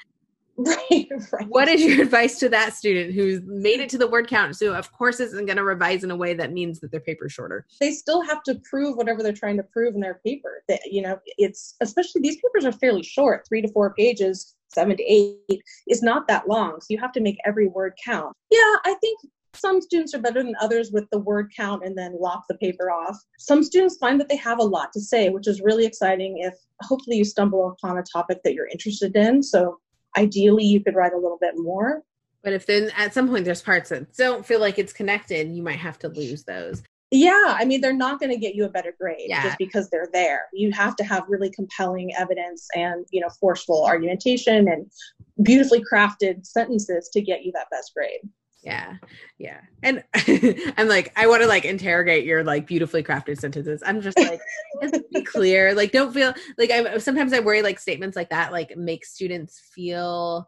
Right, 0.58 1.08
right. 1.32 1.48
What 1.48 1.68
is 1.68 1.82
your 1.82 2.02
advice 2.02 2.38
to 2.40 2.48
that 2.50 2.74
student 2.74 3.14
who's 3.14 3.40
made 3.42 3.80
it 3.80 3.88
to 3.90 3.98
the 3.98 4.06
word 4.06 4.28
count? 4.28 4.54
So, 4.56 4.74
of 4.74 4.92
course, 4.92 5.18
isn't 5.18 5.46
going 5.46 5.56
to 5.56 5.64
revise 5.64 6.04
in 6.04 6.10
a 6.10 6.16
way 6.16 6.34
that 6.34 6.52
means 6.52 6.78
that 6.80 6.90
their 6.90 7.00
paper 7.00 7.26
is 7.26 7.32
shorter. 7.32 7.66
They 7.80 7.92
still 7.92 8.20
have 8.22 8.42
to 8.44 8.60
prove 8.68 8.96
whatever 8.96 9.22
they're 9.22 9.32
trying 9.32 9.56
to 9.56 9.62
prove 9.62 9.94
in 9.94 10.00
their 10.00 10.20
paper. 10.24 10.62
That 10.68 10.80
you 10.90 11.00
know, 11.02 11.18
it's 11.38 11.74
especially 11.80 12.20
these 12.20 12.36
papers 12.36 12.66
are 12.66 12.72
fairly 12.72 13.02
short, 13.02 13.46
three 13.48 13.62
to 13.62 13.68
four 13.68 13.94
pages, 13.94 14.54
seven 14.68 14.96
to 14.96 15.02
eight 15.02 15.62
is 15.88 16.02
not 16.02 16.28
that 16.28 16.48
long. 16.48 16.80
So 16.80 16.86
you 16.90 16.98
have 16.98 17.12
to 17.12 17.20
make 17.20 17.38
every 17.44 17.68
word 17.68 17.94
count. 18.04 18.36
Yeah, 18.50 18.76
I 18.84 18.94
think 19.00 19.20
some 19.54 19.80
students 19.80 20.14
are 20.14 20.20
better 20.20 20.42
than 20.42 20.54
others 20.60 20.92
with 20.92 21.04
the 21.10 21.18
word 21.18 21.52
count 21.54 21.84
and 21.84 21.96
then 21.96 22.16
lock 22.18 22.44
the 22.48 22.56
paper 22.56 22.90
off. 22.90 23.18
Some 23.38 23.62
students 23.62 23.96
find 23.96 24.18
that 24.20 24.28
they 24.28 24.36
have 24.36 24.58
a 24.58 24.64
lot 24.64 24.92
to 24.92 25.00
say, 25.00 25.28
which 25.28 25.46
is 25.46 25.60
really 25.60 25.84
exciting 25.84 26.38
if 26.38 26.54
hopefully 26.80 27.16
you 27.16 27.24
stumble 27.24 27.68
upon 27.68 27.98
a 27.98 28.02
topic 28.02 28.38
that 28.44 28.54
you're 28.54 28.68
interested 28.68 29.14
in. 29.14 29.42
So 29.42 29.78
ideally 30.16 30.64
you 30.64 30.82
could 30.82 30.94
write 30.94 31.12
a 31.12 31.18
little 31.18 31.38
bit 31.40 31.54
more. 31.56 32.02
But 32.42 32.52
if 32.52 32.66
then 32.66 32.90
at 32.96 33.14
some 33.14 33.28
point 33.28 33.44
there's 33.44 33.62
parts 33.62 33.90
that 33.90 34.14
don't 34.16 34.44
feel 34.44 34.60
like 34.60 34.78
it's 34.78 34.92
connected, 34.92 35.50
you 35.50 35.62
might 35.62 35.78
have 35.78 35.98
to 36.00 36.08
lose 36.08 36.44
those. 36.44 36.82
Yeah, 37.14 37.56
I 37.58 37.66
mean, 37.66 37.82
they're 37.82 37.92
not 37.92 38.20
going 38.20 38.30
to 38.30 38.38
get 38.38 38.54
you 38.54 38.64
a 38.64 38.70
better 38.70 38.94
grade 38.98 39.26
yeah. 39.28 39.42
just 39.42 39.58
because 39.58 39.90
they're 39.90 40.08
there. 40.14 40.46
You 40.54 40.72
have 40.72 40.96
to 40.96 41.04
have 41.04 41.24
really 41.28 41.50
compelling 41.50 42.10
evidence 42.16 42.66
and, 42.74 43.04
you 43.10 43.20
know, 43.20 43.28
forceful 43.38 43.84
argumentation 43.84 44.66
and 44.66 44.90
beautifully 45.42 45.84
crafted 45.84 46.46
sentences 46.46 47.10
to 47.12 47.20
get 47.20 47.44
you 47.44 47.52
that 47.52 47.68
best 47.70 47.92
grade. 47.94 48.20
Yeah. 48.62 48.96
Yeah. 49.38 49.60
And 49.82 50.04
I'm 50.76 50.88
like, 50.88 51.12
I 51.16 51.26
want 51.26 51.42
to 51.42 51.48
like 51.48 51.64
interrogate 51.64 52.24
your 52.24 52.44
like 52.44 52.66
beautifully 52.66 53.02
crafted 53.02 53.38
sentences. 53.38 53.82
I'm 53.84 54.00
just 54.00 54.18
like, 54.18 54.40
just 54.82 55.02
be 55.12 55.22
clear. 55.24 55.74
Like, 55.74 55.90
don't 55.90 56.12
feel 56.12 56.32
like 56.58 56.70
I 56.70 56.98
sometimes 56.98 57.32
I 57.32 57.40
worry 57.40 57.62
like 57.62 57.80
statements 57.80 58.16
like 58.16 58.30
that 58.30 58.52
like 58.52 58.76
make 58.76 59.04
students 59.04 59.60
feel 59.74 60.46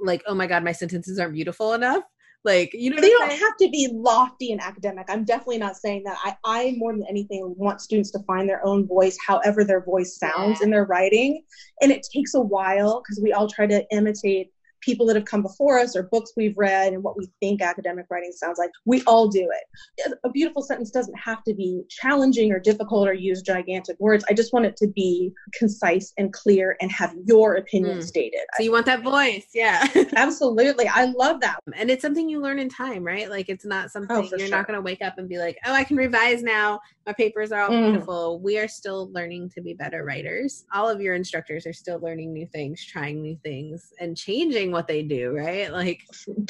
like, 0.00 0.22
oh 0.26 0.34
my 0.34 0.46
God, 0.46 0.64
my 0.64 0.72
sentences 0.72 1.18
aren't 1.18 1.34
beautiful 1.34 1.74
enough. 1.74 2.02
Like, 2.44 2.72
you 2.74 2.90
know, 2.90 3.00
they 3.00 3.08
don't 3.08 3.30
have 3.30 3.56
to 3.60 3.68
be 3.70 3.88
lofty 3.92 4.50
and 4.50 4.60
academic. 4.60 5.06
I'm 5.08 5.24
definitely 5.24 5.58
not 5.58 5.76
saying 5.76 6.02
that. 6.04 6.18
I, 6.24 6.36
I 6.44 6.74
more 6.76 6.92
than 6.92 7.06
anything 7.08 7.54
want 7.56 7.80
students 7.80 8.10
to 8.12 8.18
find 8.26 8.48
their 8.48 8.66
own 8.66 8.88
voice, 8.88 9.16
however 9.24 9.62
their 9.62 9.84
voice 9.84 10.18
sounds 10.18 10.58
yeah. 10.58 10.64
in 10.64 10.70
their 10.70 10.84
writing. 10.84 11.44
And 11.80 11.92
it 11.92 12.04
takes 12.12 12.34
a 12.34 12.40
while 12.40 13.00
because 13.00 13.20
we 13.22 13.32
all 13.32 13.46
try 13.46 13.68
to 13.68 13.86
imitate 13.92 14.50
people 14.82 15.06
that 15.06 15.16
have 15.16 15.24
come 15.24 15.42
before 15.42 15.78
us 15.78 15.96
or 15.96 16.04
books 16.04 16.32
we've 16.36 16.56
read 16.56 16.92
and 16.92 17.02
what 17.02 17.16
we 17.16 17.28
think 17.40 17.62
academic 17.62 18.06
writing 18.10 18.32
sounds 18.32 18.58
like. 18.58 18.70
We 18.84 19.02
all 19.04 19.28
do 19.28 19.48
it. 19.50 20.12
A 20.24 20.30
beautiful 20.30 20.62
sentence 20.62 20.90
doesn't 20.90 21.18
have 21.18 21.42
to 21.44 21.54
be 21.54 21.82
challenging 21.88 22.52
or 22.52 22.58
difficult 22.58 23.08
or 23.08 23.14
use 23.14 23.42
gigantic 23.42 23.96
words. 23.98 24.24
I 24.28 24.34
just 24.34 24.52
want 24.52 24.66
it 24.66 24.76
to 24.78 24.88
be 24.88 25.32
concise 25.54 26.12
and 26.18 26.32
clear 26.32 26.76
and 26.80 26.90
have 26.92 27.14
your 27.24 27.54
opinion 27.54 27.98
mm. 27.98 28.02
stated. 28.02 28.40
So 28.56 28.62
you 28.62 28.72
want 28.72 28.86
that 28.86 29.02
voice, 29.02 29.46
yeah. 29.54 29.86
Absolutely. 30.16 30.88
I 30.88 31.06
love 31.06 31.40
that. 31.40 31.58
And 31.74 31.90
it's 31.90 32.02
something 32.02 32.28
you 32.28 32.40
learn 32.40 32.58
in 32.58 32.68
time, 32.68 33.04
right? 33.04 33.30
Like 33.30 33.48
it's 33.48 33.64
not 33.64 33.90
something 33.90 34.16
oh, 34.16 34.22
you're 34.22 34.40
sure. 34.40 34.48
not 34.48 34.66
going 34.66 34.76
to 34.76 34.82
wake 34.82 35.02
up 35.02 35.18
and 35.18 35.28
be 35.28 35.38
like, 35.38 35.58
"Oh, 35.64 35.72
I 35.72 35.84
can 35.84 35.96
revise 35.96 36.42
now. 36.42 36.80
My 37.06 37.12
papers 37.12 37.52
are 37.52 37.62
all 37.62 37.70
mm. 37.70 37.90
beautiful." 37.90 38.40
We 38.40 38.58
are 38.58 38.68
still 38.68 39.10
learning 39.12 39.50
to 39.54 39.62
be 39.62 39.74
better 39.74 40.04
writers. 40.04 40.64
All 40.74 40.88
of 40.88 41.00
your 41.00 41.14
instructors 41.14 41.66
are 41.66 41.72
still 41.72 42.00
learning 42.00 42.32
new 42.32 42.46
things, 42.46 42.84
trying 42.84 43.22
new 43.22 43.36
things 43.42 43.92
and 44.00 44.16
changing 44.16 44.71
what 44.72 44.88
they 44.88 45.02
do, 45.02 45.30
right? 45.30 45.70
Like, 45.70 46.02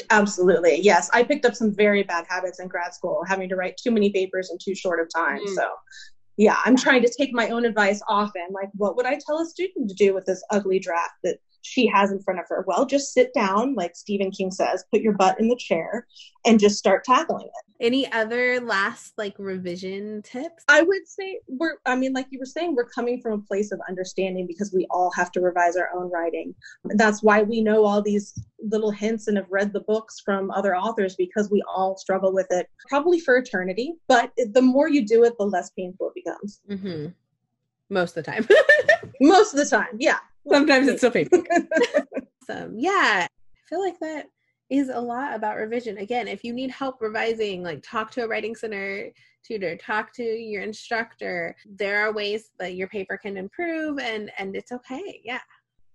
absolutely. 0.09 0.79
Yes. 0.81 1.09
I 1.13 1.23
picked 1.23 1.45
up 1.45 1.55
some 1.55 1.73
very 1.73 2.03
bad 2.03 2.25
habits 2.29 2.59
in 2.59 2.67
grad 2.67 2.93
school, 2.93 3.23
having 3.27 3.49
to 3.49 3.55
write 3.55 3.77
too 3.77 3.91
many 3.91 4.09
papers 4.09 4.49
in 4.51 4.57
too 4.57 4.75
short 4.75 4.99
of 4.99 5.07
time. 5.13 5.39
Mm. 5.45 5.55
So, 5.55 5.69
yeah, 6.37 6.57
I'm 6.65 6.75
trying 6.75 7.03
to 7.03 7.13
take 7.15 7.33
my 7.33 7.49
own 7.49 7.65
advice 7.65 8.01
often. 8.07 8.47
Like, 8.51 8.69
what 8.73 8.95
would 8.95 9.05
I 9.05 9.19
tell 9.23 9.39
a 9.39 9.45
student 9.45 9.89
to 9.89 9.95
do 9.95 10.13
with 10.13 10.25
this 10.25 10.43
ugly 10.49 10.79
draft 10.79 11.13
that 11.23 11.37
she 11.63 11.87
has 11.87 12.11
in 12.11 12.21
front 12.21 12.39
of 12.39 12.45
her? 12.49 12.63
Well, 12.67 12.85
just 12.85 13.13
sit 13.13 13.33
down, 13.33 13.73
like 13.73 13.95
Stephen 13.95 14.31
King 14.31 14.51
says, 14.51 14.85
put 14.91 15.01
your 15.01 15.13
butt 15.13 15.39
in 15.39 15.47
the 15.47 15.55
chair 15.55 16.05
and 16.45 16.59
just 16.59 16.77
start 16.77 17.03
tackling 17.03 17.47
it. 17.47 17.85
Any 17.85 18.11
other 18.11 18.59
last 18.59 19.13
like 19.17 19.33
revision 19.37 20.21
tips? 20.21 20.63
I 20.67 20.83
would 20.83 21.07
say 21.07 21.39
we're, 21.47 21.75
I 21.85 21.95
mean, 21.95 22.13
like 22.13 22.27
you 22.29 22.39
were 22.39 22.45
saying, 22.45 22.75
we're 22.75 22.87
coming 22.89 23.19
from 23.21 23.33
a 23.33 23.37
place 23.39 23.71
of 23.71 23.79
understanding 23.87 24.45
because 24.45 24.71
we 24.73 24.85
all 24.89 25.11
have 25.15 25.31
to 25.33 25.41
revise 25.41 25.75
our 25.75 25.89
own 25.95 26.11
writing. 26.11 26.53
That's 26.83 27.23
why 27.23 27.41
we 27.41 27.61
know 27.61 27.85
all 27.85 28.01
these 28.01 28.39
little 28.59 28.91
hints 28.91 29.27
and 29.27 29.37
have 29.37 29.49
read 29.49 29.73
the 29.73 29.81
books 29.81 30.19
from 30.19 30.51
other 30.51 30.75
authors 30.75 31.15
because 31.15 31.49
we 31.49 31.63
all 31.73 31.97
struggle 31.97 32.33
with 32.33 32.47
it 32.51 32.69
probably 32.89 33.19
for 33.19 33.37
eternity. 33.37 33.93
But 34.07 34.31
the 34.51 34.61
more 34.61 34.89
you 34.89 35.05
do 35.05 35.23
it, 35.23 35.37
the 35.37 35.45
less 35.45 35.69
painful 35.71 36.11
it 36.13 36.23
becomes. 36.23 36.61
Mm-hmm. 36.69 37.07
Most 37.89 38.17
of 38.17 38.25
the 38.25 38.31
time. 38.31 38.47
Most 39.21 39.53
of 39.53 39.59
the 39.59 39.65
time, 39.65 39.97
yeah. 39.99 40.19
Sometimes 40.49 40.87
it's 40.87 40.99
still 40.99 41.11
painful. 41.11 41.43
so, 42.47 42.71
yeah, 42.75 43.27
I 43.27 43.69
feel 43.69 43.81
like 43.81 43.99
that 43.99 44.27
is 44.69 44.89
a 44.89 44.99
lot 44.99 45.35
about 45.35 45.57
revision. 45.57 45.97
Again, 45.97 46.27
if 46.27 46.43
you 46.43 46.53
need 46.53 46.71
help 46.71 47.01
revising, 47.01 47.63
like 47.63 47.83
talk 47.83 48.11
to 48.11 48.23
a 48.23 48.27
writing 48.27 48.55
center 48.55 49.09
tutor, 49.45 49.75
talk 49.77 50.13
to 50.13 50.23
your 50.23 50.63
instructor. 50.63 51.55
There 51.65 51.99
are 51.99 52.13
ways 52.13 52.51
that 52.59 52.75
your 52.75 52.87
paper 52.87 53.17
can 53.17 53.37
improve 53.37 53.99
and 53.99 54.31
and 54.37 54.55
it's 54.55 54.71
okay. 54.71 55.21
Yeah. 55.23 55.41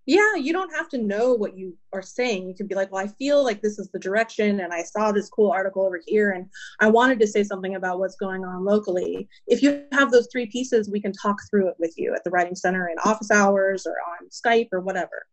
Yeah, 0.09 0.37
you 0.37 0.55
don't 0.55 0.75
have 0.75 0.89
to 0.89 0.97
know 0.97 1.35
what 1.35 1.59
you 1.59 1.77
are 1.93 2.01
saying. 2.01 2.49
You 2.49 2.55
can 2.55 2.67
be 2.67 2.75
like, 2.75 2.91
"Well, 2.91 3.05
I 3.05 3.09
feel 3.09 3.45
like 3.45 3.61
this 3.61 3.79
is 3.79 3.91
the 3.91 3.99
direction 3.99 4.61
and 4.61 4.73
I 4.73 4.83
saw 4.83 5.13
this 5.13 5.29
cool 5.29 5.51
article 5.51 5.85
over 5.85 6.01
here 6.07 6.31
and 6.31 6.47
I 6.81 6.89
wanted 6.89 7.21
to 7.21 7.27
say 7.27 7.45
something 7.45 7.75
about 7.75 7.99
what's 7.99 8.17
going 8.17 8.43
on 8.43 8.65
locally." 8.65 9.29
If 9.47 9.63
you 9.63 9.85
have 9.93 10.11
those 10.11 10.27
three 10.33 10.47
pieces, 10.47 10.89
we 10.89 10.99
can 10.99 11.13
talk 11.13 11.37
through 11.51 11.69
it 11.69 11.77
with 11.79 11.93
you 11.99 12.15
at 12.15 12.25
the 12.25 12.31
writing 12.31 12.55
center 12.55 12.89
in 12.89 12.97
office 13.05 13.31
hours 13.31 13.87
or 13.87 13.97
on 14.19 14.31
Skype 14.31 14.69
or 14.73 14.81
whatever 14.81 15.27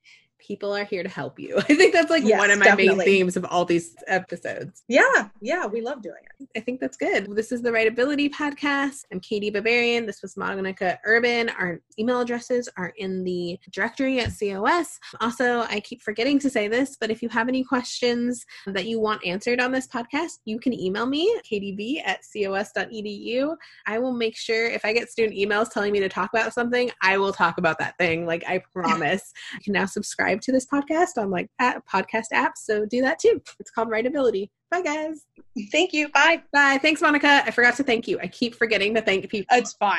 people 0.46 0.76
are 0.76 0.84
here 0.84 1.04
to 1.04 1.10
help 1.10 1.40
you. 1.40 1.58
I 1.70 1.76
think 1.76 1.94
that's 1.94 2.10
like 2.10 2.24
yes, 2.24 2.38
one 2.38 2.52
of 2.52 2.60
my 2.60 2.66
definitely. 2.66 2.98
main 2.98 3.06
themes 3.06 3.38
of 3.38 3.46
all 3.46 3.66
these 3.66 3.96
episodes. 4.08 4.84
Yeah, 4.88 5.30
yeah, 5.42 5.66
we 5.66 5.82
love 5.82 6.02
doing 6.02 6.16
it. 6.40 6.48
I 6.56 6.60
think 6.60 6.80
that's 6.80 6.98
good. 6.98 7.36
This 7.36 7.52
is 7.52 7.62
the 7.62 7.72
Writability 7.72 8.30
Podcast. 8.30 9.04
I'm 9.12 9.20
Katie 9.20 9.50
Barbarian. 9.50 10.06
This 10.06 10.22
was 10.22 10.38
Monica 10.38 11.00
Urban. 11.06 11.50
Our 11.50 11.82
email 11.98 12.22
addresses 12.22 12.70
are 12.78 12.94
in 12.98 13.24
the 13.24 13.58
directory 13.72 14.20
at 14.20 14.32
COS. 14.38 15.00
Also, 15.22 15.62
I 15.62 15.80
keep 15.80 16.02
forgetting 16.02 16.40
to 16.40 16.50
say 16.50 16.68
this, 16.68 16.98
but 17.00 17.10
if 17.10 17.22
you 17.22 17.30
have 17.30 17.48
any 17.48 17.64
questions 17.64 18.46
that 18.68 18.86
you 18.86 19.00
want 19.00 19.26
answered 19.26 19.60
on 19.60 19.72
this 19.72 19.88
podcast, 19.88 20.40
you 20.46 20.60
can 20.60 20.74
email 20.74 21.06
me, 21.06 21.40
kdb 21.44 22.02
at 22.06 22.20
cos.edu. 22.22 23.56
I 23.88 24.00
will 24.00 24.14
make 24.14 24.36
sure 24.36 24.68
if 24.68 24.86
I 24.86 24.94
get 24.94 25.10
student 25.10 25.38
emails 25.38 25.72
telling 25.72 25.92
me 25.92 26.00
to 26.02 26.10
talk 26.10 26.32
about 26.34 26.54
something, 26.54 26.92
I 27.02 27.18
will 27.18 27.34
talk 27.34 27.58
about 27.58 27.80
that 27.80 27.98
thing. 27.98 28.26
Like 28.26 28.44
I 28.48 28.62
promise. 28.74 29.34
you 29.54 29.62
can 29.62 29.74
now 29.74 29.86
subscribe 29.86 30.35
subscribe 30.36 30.42
to 30.42 30.52
this 30.52 30.66
podcast 30.66 31.22
on 31.22 31.30
like 31.30 31.50
podcast 31.60 32.28
apps. 32.34 32.58
So 32.64 32.86
do 32.86 33.02
that 33.02 33.20
too. 33.20 33.42
It's 33.60 33.72
called 33.72 33.90
Writability. 33.90 34.50
Bye, 34.72 34.82
guys. 34.82 35.26
Thank 35.72 35.94
you. 35.94 36.10
Bye. 36.10 36.44
Bye. 36.52 36.80
Thanks, 36.82 37.02
Monica. 37.02 37.44
I 37.46 37.52
forgot 37.52 37.76
to 37.78 37.84
thank 37.84 38.08
you. 38.08 38.20
I 38.22 38.28
keep 38.28 38.56
forgetting 38.56 38.94
to 38.96 39.02
thank 39.02 39.30
people. 39.30 39.56
It's 39.58 39.74
fine. 39.74 39.94